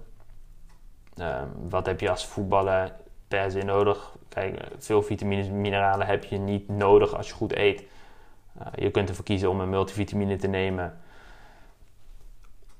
[1.22, 2.92] Ehm, wat heb je als voetballer
[3.28, 4.10] per se nodig?
[4.28, 7.82] Kijk, veel vitamines en mineralen heb je niet nodig als je goed eet.
[8.58, 11.00] Eh, je kunt ervoor kiezen om een multivitamine te nemen.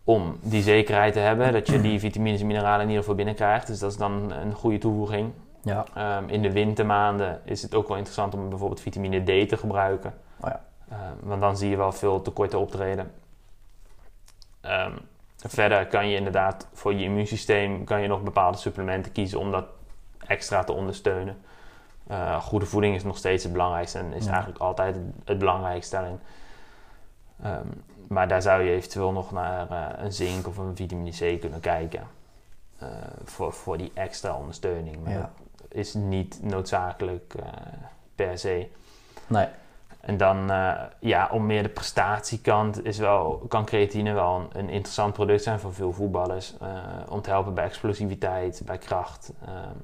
[0.05, 3.67] Om die zekerheid te hebben dat je die vitamines en mineralen in ieder geval binnenkrijgt.
[3.67, 5.33] Dus dat is dan een goede toevoeging.
[5.63, 9.57] ja, Ehm, in de wintermaanden is het ook wel interessant om bijvoorbeeld vitamine D te
[9.57, 10.15] gebruiken.
[10.41, 10.65] Oh ja.
[10.89, 13.13] Ehm, want dan zie je wel veel tekorten optreden.
[15.47, 19.65] Verder kan je inderdaad voor je immuunsysteem kan je nog bepaalde supplementen kiezen om dat
[20.27, 21.41] extra te ondersteunen.
[22.07, 24.31] Eh, goede voeding is nog steeds het belangrijkste en is Ja.
[24.31, 26.21] eigenlijk altijd het, belangrijkste daarin.
[27.43, 27.67] Ehm,
[28.09, 31.61] maar daar zou je eventueel nog naar eh, een zink of een vitamine C kunnen
[31.61, 32.07] kijken.
[32.79, 32.89] Eh,
[33.25, 35.05] voor, voor die extra ondersteuning.
[35.05, 35.31] Maar ja.
[35.57, 37.35] dat is niet noodzakelijk
[38.15, 38.69] per se.
[39.27, 39.47] Nee,
[40.03, 44.69] En dan, eh, ja, om meer de prestatiekant is wel, kan creatine wel een, een
[44.69, 46.55] interessant product zijn voor veel voetballers.
[46.61, 46.69] eh,
[47.09, 49.33] om te helpen bij explosiviteit, bij kracht.
[49.47, 49.77] ehm,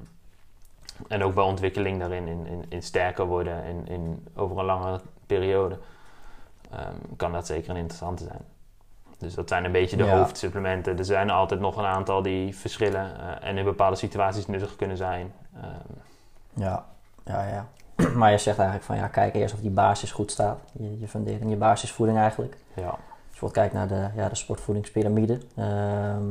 [1.08, 5.00] en ook bij ontwikkeling daarin, in, in, in sterker worden in, in, over een langere
[5.26, 5.78] periode.
[6.70, 8.40] ehm, kan dat zeker een interessante zijn.
[9.18, 10.16] Dus dat zijn een beetje de Ja.
[10.18, 10.98] hoofdsupplementen.
[10.98, 14.96] Er zijn altijd nog een aantal die verschillen eh, en in bepaalde situaties nuttig kunnen
[14.96, 15.32] zijn.
[15.56, 15.72] Ehm,
[16.54, 16.84] ja,
[17.24, 17.66] ja, ja.
[18.18, 20.59] Maar je zegt eigenlijk van ja, kijk eerst of die basis goed staat.
[20.72, 22.57] Je, je fundering, je basisvoeding eigenlijk.
[22.74, 22.86] ja.
[22.86, 26.24] Als je bijvoorbeeld kijkt naar de, ja, de sportvoedingspyramide, ehm,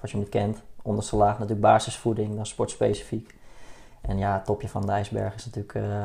[0.00, 3.34] als je hem niet kent, onderste laag natuurlijk basisvoeding, dan sportspecifiek.
[4.00, 6.04] En ja, het topje van de ijsberg is natuurlijk eh,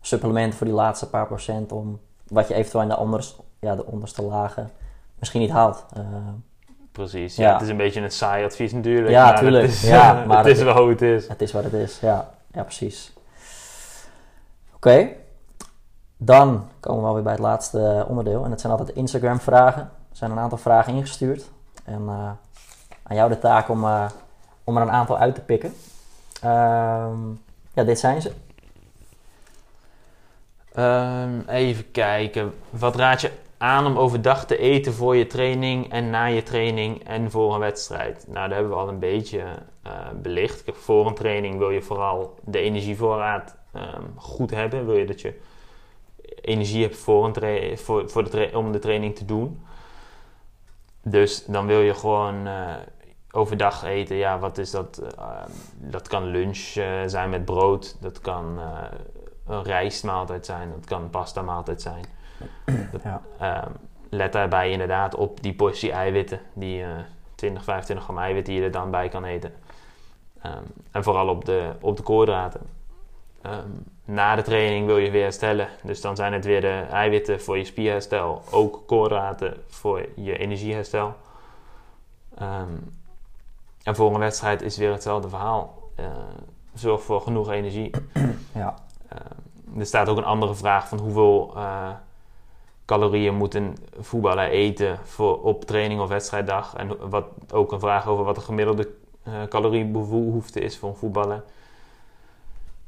[0.00, 3.86] supplementen voor die laatste paar procent om wat je eventueel in de, onderste, ja, de
[3.86, 4.70] onderste lagen
[5.18, 5.84] misschien niet haalt.
[5.96, 6.02] Eh,
[6.92, 7.46] Precies, ja.
[7.46, 7.52] Ja.
[7.52, 9.10] Het is een beetje een saai advies natuurlijk.
[9.10, 9.64] Ja, maar tuurlijk.
[9.64, 11.28] Het is, Ja, maar het is wel hoe het is.
[11.28, 13.12] het is wat het is, ja, ja precies.
[14.80, 15.08] Oké,
[16.16, 19.82] dan komen we alweer bij het laatste onderdeel en dat zijn altijd Instagram vragen.
[19.82, 21.50] Er zijn een aantal vragen ingestuurd
[21.84, 22.30] en eh,
[23.02, 24.10] aan jou de taak om, eh,
[24.64, 25.74] om er een aantal uit te pikken.
[26.42, 27.28] Ehm,
[27.72, 28.32] ja, dit zijn ze.
[30.72, 32.54] Ehm, even kijken.
[32.70, 37.04] Wat raad je aan om overdag te eten voor je training en na je training
[37.04, 38.24] en voor een wedstrijd?
[38.26, 39.42] Nou, daar hebben we al een beetje
[39.82, 40.62] eh, belicht.
[40.66, 44.86] Voor een training wil je vooral de energievoorraad ehm, goed hebben.
[44.86, 45.40] Wil je dat je
[46.40, 49.62] energie hebt voor een tra- voor, voor de tra- om de training te doen.
[51.02, 52.74] Dus dan wil je gewoon eh,
[53.30, 54.16] overdag eten.
[54.16, 54.98] Ja, wat is dat?
[55.18, 55.28] Eh,
[55.76, 57.96] dat kan lunch eh, zijn met brood.
[58.00, 58.82] Dat kan eh,
[59.46, 62.04] een rijstmaaltijd zijn, dat kan een pasta maaltijd zijn.
[62.92, 63.22] Dat, Ja.
[63.38, 63.70] ehm,
[64.08, 66.88] let daarbij inderdaad op die portie eiwitten, die eh
[67.34, 69.52] 20, 25 gram eiwit die je er dan bij kan eten.
[70.42, 72.60] Ehm, en vooral op de, op de koolhydraten.
[73.42, 73.68] Ehm,
[74.04, 75.68] na de training wil je weer herstellen.
[75.82, 78.42] Dus dan zijn het weer de eiwitten voor je spierherstel.
[78.50, 81.14] Ook koolhydraten voor je energieherstel.
[82.38, 82.74] Ehm,
[83.82, 85.78] en voor een wedstrijd is weer hetzelfde verhaal.
[85.94, 86.06] Eh,
[86.74, 87.90] zorg voor genoeg energie.
[88.54, 88.74] Ja.
[89.08, 91.88] Ehm, er staat ook een andere vraag van hoeveel eh,
[92.84, 96.74] calorieën moet een voetballer eten voor, op training of wedstrijddag.
[96.74, 98.88] En wat, ook een vraag over wat de gemiddelde
[99.22, 101.42] eh caloriebehoefte is voor een voetballer.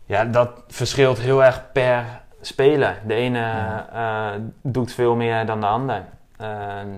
[0.07, 2.05] Ja, dat verschilt heel erg per
[2.41, 2.99] speler.
[3.07, 3.89] De ene Ja.
[4.35, 6.05] eh, doet veel meer dan de ander.
[6.37, 6.89] Ehm,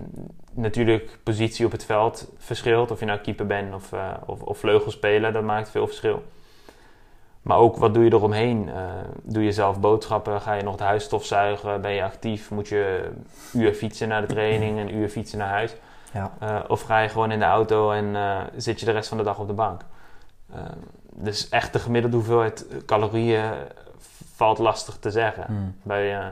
[0.52, 2.90] natuurlijk, positie op het veld verschilt.
[2.90, 6.22] Of je nou keeper bent of, eh, of, of vleugelspeler, dat maakt veel verschil.
[7.42, 8.68] Maar ook wat doe je eromheen?
[8.68, 8.82] Eh
[9.22, 10.40] doe je zelf boodschappen?
[10.40, 11.80] Ga je nog het huis stofzuigen?
[11.80, 12.50] Ben je actief?
[12.50, 13.10] Moet je
[13.52, 15.76] een uur fietsen naar de training, een uur fietsen naar huis?
[16.12, 16.30] Ja.
[16.40, 19.18] Eh, of ga je gewoon in de auto en eh, zit je de rest van
[19.18, 19.80] de dag op de bank?
[21.16, 23.52] Dus echt de gemiddelde hoeveelheid calorieën
[24.34, 25.46] valt lastig te zeggen.
[25.48, 25.74] Mm.
[25.82, 26.26] Bij eh,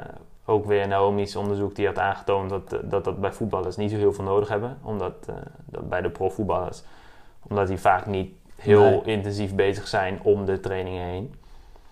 [0.44, 3.96] ook weer Naomi's onderzoek die had aangetoond dat, eh, dat dat bij voetballers niet zo
[3.96, 4.78] heel veel nodig hebben.
[4.82, 6.82] Omdat eh, dat bij de profvoetballers,
[7.42, 9.02] omdat die vaak niet heel Nee.
[9.02, 11.34] intensief bezig zijn om de trainingen heen.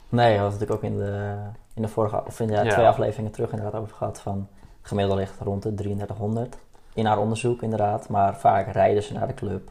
[0.09, 1.37] Nee, we hadden het natuurlijk ook in de,
[1.75, 2.65] in de vorige, of in de Ja.
[2.71, 4.49] twee afleveringen terug inderdaad over gehad van
[4.83, 6.57] gemiddeld ligt rond de 3300
[6.95, 9.71] in haar onderzoek inderdaad, maar vaak rijden ze naar de club.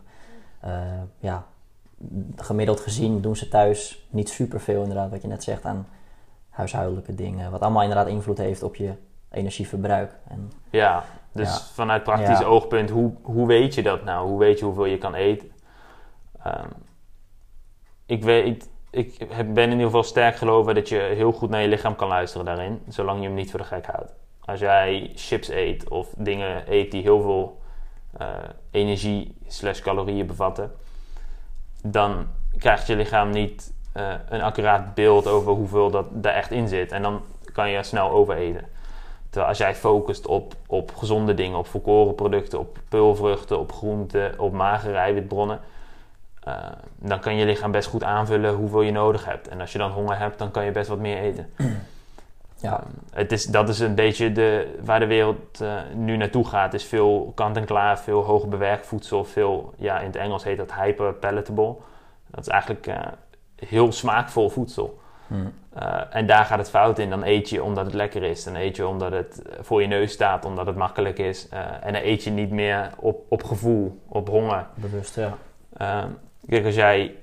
[1.19, 1.45] Ja,
[2.35, 5.87] gemiddeld gezien doen ze thuis niet superveel inderdaad, wat je net zegt, aan
[6.49, 8.93] huishoudelijke dingen, wat allemaal inderdaad invloed heeft op je
[9.31, 10.11] energieverbruik.
[10.27, 11.59] En, Ja, dus Ja.
[11.73, 12.45] vanuit praktisch Ja.
[12.45, 14.27] oogpunt, hoe, hoe weet je dat nou?
[14.29, 15.51] Hoe weet je hoeveel je kan eten?
[16.43, 16.67] Ehm,
[18.05, 21.61] ik, weet, ik heb- ben in ieder geval sterk geloven dat je heel goed naar
[21.61, 24.13] je lichaam kan luisteren daarin, zolang je hem niet voor de gek houdt.
[24.45, 27.57] Als jij chips eet of dingen eet die heel veel
[28.17, 28.27] eh,
[28.71, 30.71] energie slash calorieën bevatten,
[31.83, 32.27] dan
[32.57, 36.91] krijgt je lichaam niet eh, een accuraat beeld over hoeveel dat daar echt in zit.
[36.91, 37.21] En dan
[37.53, 38.67] kan je snel overeten.
[39.29, 44.39] Terwijl als jij focust op, op gezonde dingen, op volkoren producten, op peulvruchten, op groenten,
[44.39, 45.59] op magere eiwitbronnen,
[46.43, 46.55] eh,
[46.95, 49.47] dan kan je lichaam best goed aanvullen hoeveel je nodig hebt.
[49.47, 51.53] En als je dan honger hebt, dan kan je best wat meer eten.
[52.61, 56.47] Ja, Ehm, het is, dat is een beetje de, waar de wereld eh, nu naartoe
[56.47, 56.73] gaat.
[56.73, 59.23] is veel kant-en-klaar, veel hoogbewerkt voedsel.
[59.23, 61.75] Veel, ja, in het Engels heet dat hyper palatable.
[62.27, 62.99] Dat is eigenlijk eh,
[63.55, 64.99] heel smaakvol voedsel.
[65.27, 67.09] mm, Eh, en daar gaat het fout in.
[67.09, 68.43] Dan eet je omdat het lekker is.
[68.43, 71.49] Dan eet je omdat het voor je neus staat, omdat het makkelijk is.
[71.81, 74.65] En dan eet je niet meer op, op gevoel, op honger.
[74.75, 75.37] bewust, ja.
[75.77, 76.07] Ehm,
[76.47, 77.15] kijk, als jij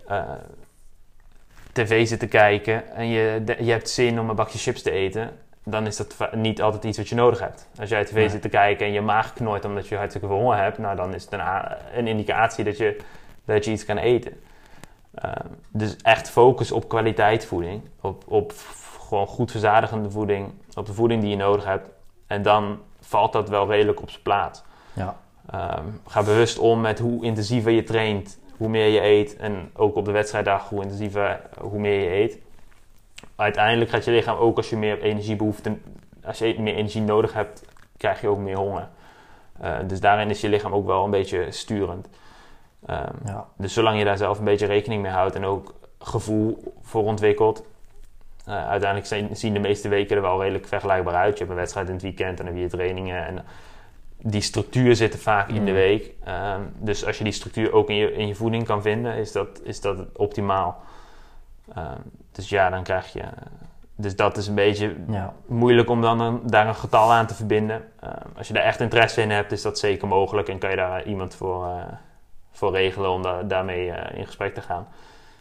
[1.76, 4.90] tv zit te kijken en je, de- je hebt zin om een bakje chips te
[4.90, 5.30] eten,
[5.64, 7.68] dan is dat niet altijd iets wat je nodig hebt.
[7.80, 8.28] Als jij tv Nee.
[8.28, 11.14] zit te kijken en je maag knort omdat je hartstikke veel honger hebt, nou, dan
[11.14, 11.32] is het
[11.94, 12.96] een, indicatie dat je,
[13.44, 14.32] dat je iets kan eten.
[15.14, 20.92] Ehm, dus echt focus op kwaliteitsvoeding, op, op f- gewoon goed verzadigende voeding, op de
[20.92, 21.88] voeding die je nodig hebt.
[22.26, 24.62] En dan valt dat wel redelijk op zijn plaats.
[24.92, 25.16] Ja,
[25.50, 29.36] Ehm, ga bewust om met hoe intensiever je traint, hoe meer je eet.
[29.36, 32.38] En ook op de wedstrijddag, hoe intensiever, hoe meer je eet.
[33.36, 35.76] Uiteindelijk gaat je lichaam ook als je meer energiebehoefte,
[36.24, 37.62] als je meer energie nodig hebt,
[37.96, 38.88] krijg je ook meer honger.
[39.61, 42.09] Eh, dus daarin is je lichaam ook wel een beetje sturend.
[42.86, 46.72] Ehm, ja, dus zolang je daar zelf een beetje rekening mee houdt en ook gevoel
[46.82, 47.64] voor ontwikkelt.
[48.46, 51.32] eh, uiteindelijk zijn, zien de meeste weken er wel redelijk vergelijkbaar uit.
[51.32, 53.26] Je hebt een wedstrijd in het weekend en dan heb je trainingen.
[53.26, 53.44] En
[54.30, 55.76] die structuur zit er vaak in de Mm.
[55.76, 56.12] week.
[56.24, 59.32] Ehm, dus als je die structuur ook in je, in je voeding kan vinden, is
[59.32, 60.82] dat, is dat optimaal.
[61.74, 61.98] Ehm,
[62.32, 63.22] dus ja, dan krijg je.
[63.96, 65.32] Dus dat is een beetje ja.
[65.46, 67.84] moeilijk om dan een- daar een getal aan te verbinden.
[68.00, 70.76] Ehm, als je daar echt interesse in hebt, is dat zeker mogelijk en kan je
[70.76, 71.82] daar iemand voor, eh,
[72.52, 74.86] voor regelen om da- daarmee eh, in gesprek te gaan.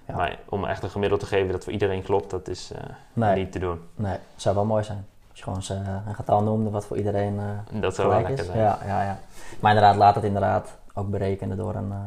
[0.07, 0.15] Ja.
[0.15, 2.79] Maar om echt een gemiddeld te geven dat voor iedereen klopt, dat is eh,
[3.13, 3.79] Nee, niet te doen.
[3.95, 5.05] nee, zou wel mooi zijn.
[5.36, 8.39] Als je gewoon eh, een getal noemde wat voor iedereen eh, Dat zou wel lekker
[8.39, 8.45] is.
[8.45, 8.57] zijn.
[8.57, 9.19] Ja, ja, ja.
[9.59, 11.97] Maar inderdaad, laat het inderdaad ook berekenen door een, eh,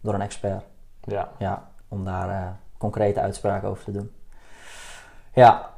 [0.00, 0.64] door een expert.
[1.00, 1.28] Ja.
[1.38, 4.12] Ja, om daar concrete uitspraken over te doen.
[5.32, 5.70] Ja.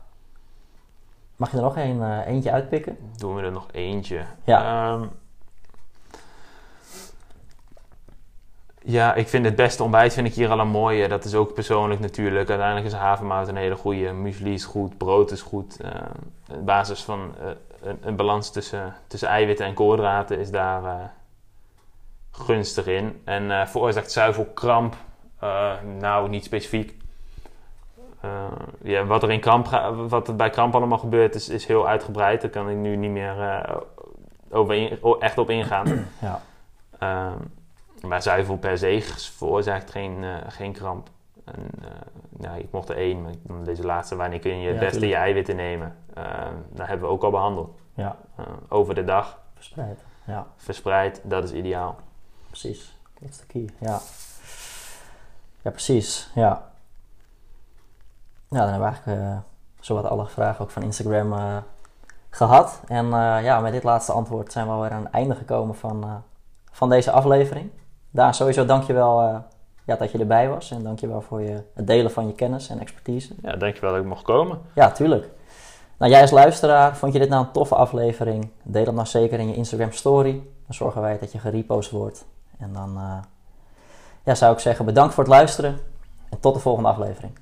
[1.37, 2.99] Mag je er nog een, eentje uitpikken?
[3.17, 4.25] Doen we er nog eentje.
[4.45, 4.93] Ja.
[4.93, 5.07] Ehm,
[8.85, 11.09] ja, ik vind het beste ontbijt vind ik hier al een mooie.
[11.09, 12.49] Dat is ook persoonlijk natuurlijk.
[12.49, 14.13] Uiteindelijk is havermout een hele goede.
[14.13, 15.81] Muesli is goed, brood is goed.
[15.81, 16.13] Ehm,
[16.47, 17.49] de basis van eh,
[17.83, 21.05] een, een balans tussen, tussen eiwitten en koolhydraten is daar eh,
[22.31, 23.21] gunstig in.
[23.25, 24.97] En veroorzaakt zuivelkramp?
[25.99, 27.01] Nou, niet specifiek.
[28.25, 28.31] Uh,
[28.83, 29.67] ja, wat er in kramp
[30.09, 32.41] wat er bij kramp allemaal gebeurt, is, is heel uitgebreid.
[32.41, 33.77] Daar kan ik nu niet meer uh,
[34.51, 36.09] over in, echt op ingaan.
[36.21, 36.43] Ja.
[37.03, 37.33] Uh,
[38.03, 39.01] maar zuivel per se
[39.37, 41.09] veroorzaakt geen, geen kramp.
[41.45, 41.71] En,
[42.29, 45.15] nou, ik mocht er één, maar deze laatste, wanneer kun je het ja, beste je
[45.15, 45.97] eiwitten nemen?
[46.73, 47.79] dat hebben we ook al behandeld.
[47.95, 48.17] Ja.
[48.69, 49.39] over de dag.
[49.55, 50.01] Verspreid.
[50.27, 50.47] Ja.
[50.57, 51.97] Verspreid, dat is ideaal.
[52.47, 53.69] Precies, dat is de key.
[53.79, 54.01] Ja,
[55.63, 56.31] ja precies.
[56.35, 56.71] Ja.
[58.49, 59.39] Ja, dan hebben we eigenlijk uh,
[59.81, 61.57] zowat alle vragen ook van Instagram uh,
[62.31, 62.81] gehad.
[62.87, 66.23] En uh, ja, met dit laatste antwoord zijn we alweer aan het einde gekomen van,
[66.71, 67.71] van deze aflevering.
[68.11, 69.43] Daar sowieso dankjewel
[69.85, 70.71] ja, dat je erbij was.
[70.71, 73.35] En dankjewel voor je, het delen van je kennis en expertise.
[73.43, 74.59] Ja, dankjewel dat ik mocht komen.
[74.75, 75.29] Ja, tuurlijk.
[75.99, 78.49] Nou, jij als luisteraar, vond je dit nou een toffe aflevering?
[78.63, 80.33] Deel dat nou zeker in je Instagram story.
[80.67, 82.27] Dan zorgen wij dat je gerepost wordt.
[82.59, 82.99] En dan
[84.25, 85.79] ja, zou ik zeggen bedankt voor het luisteren.
[86.31, 87.33] En tot de volgende aflevering.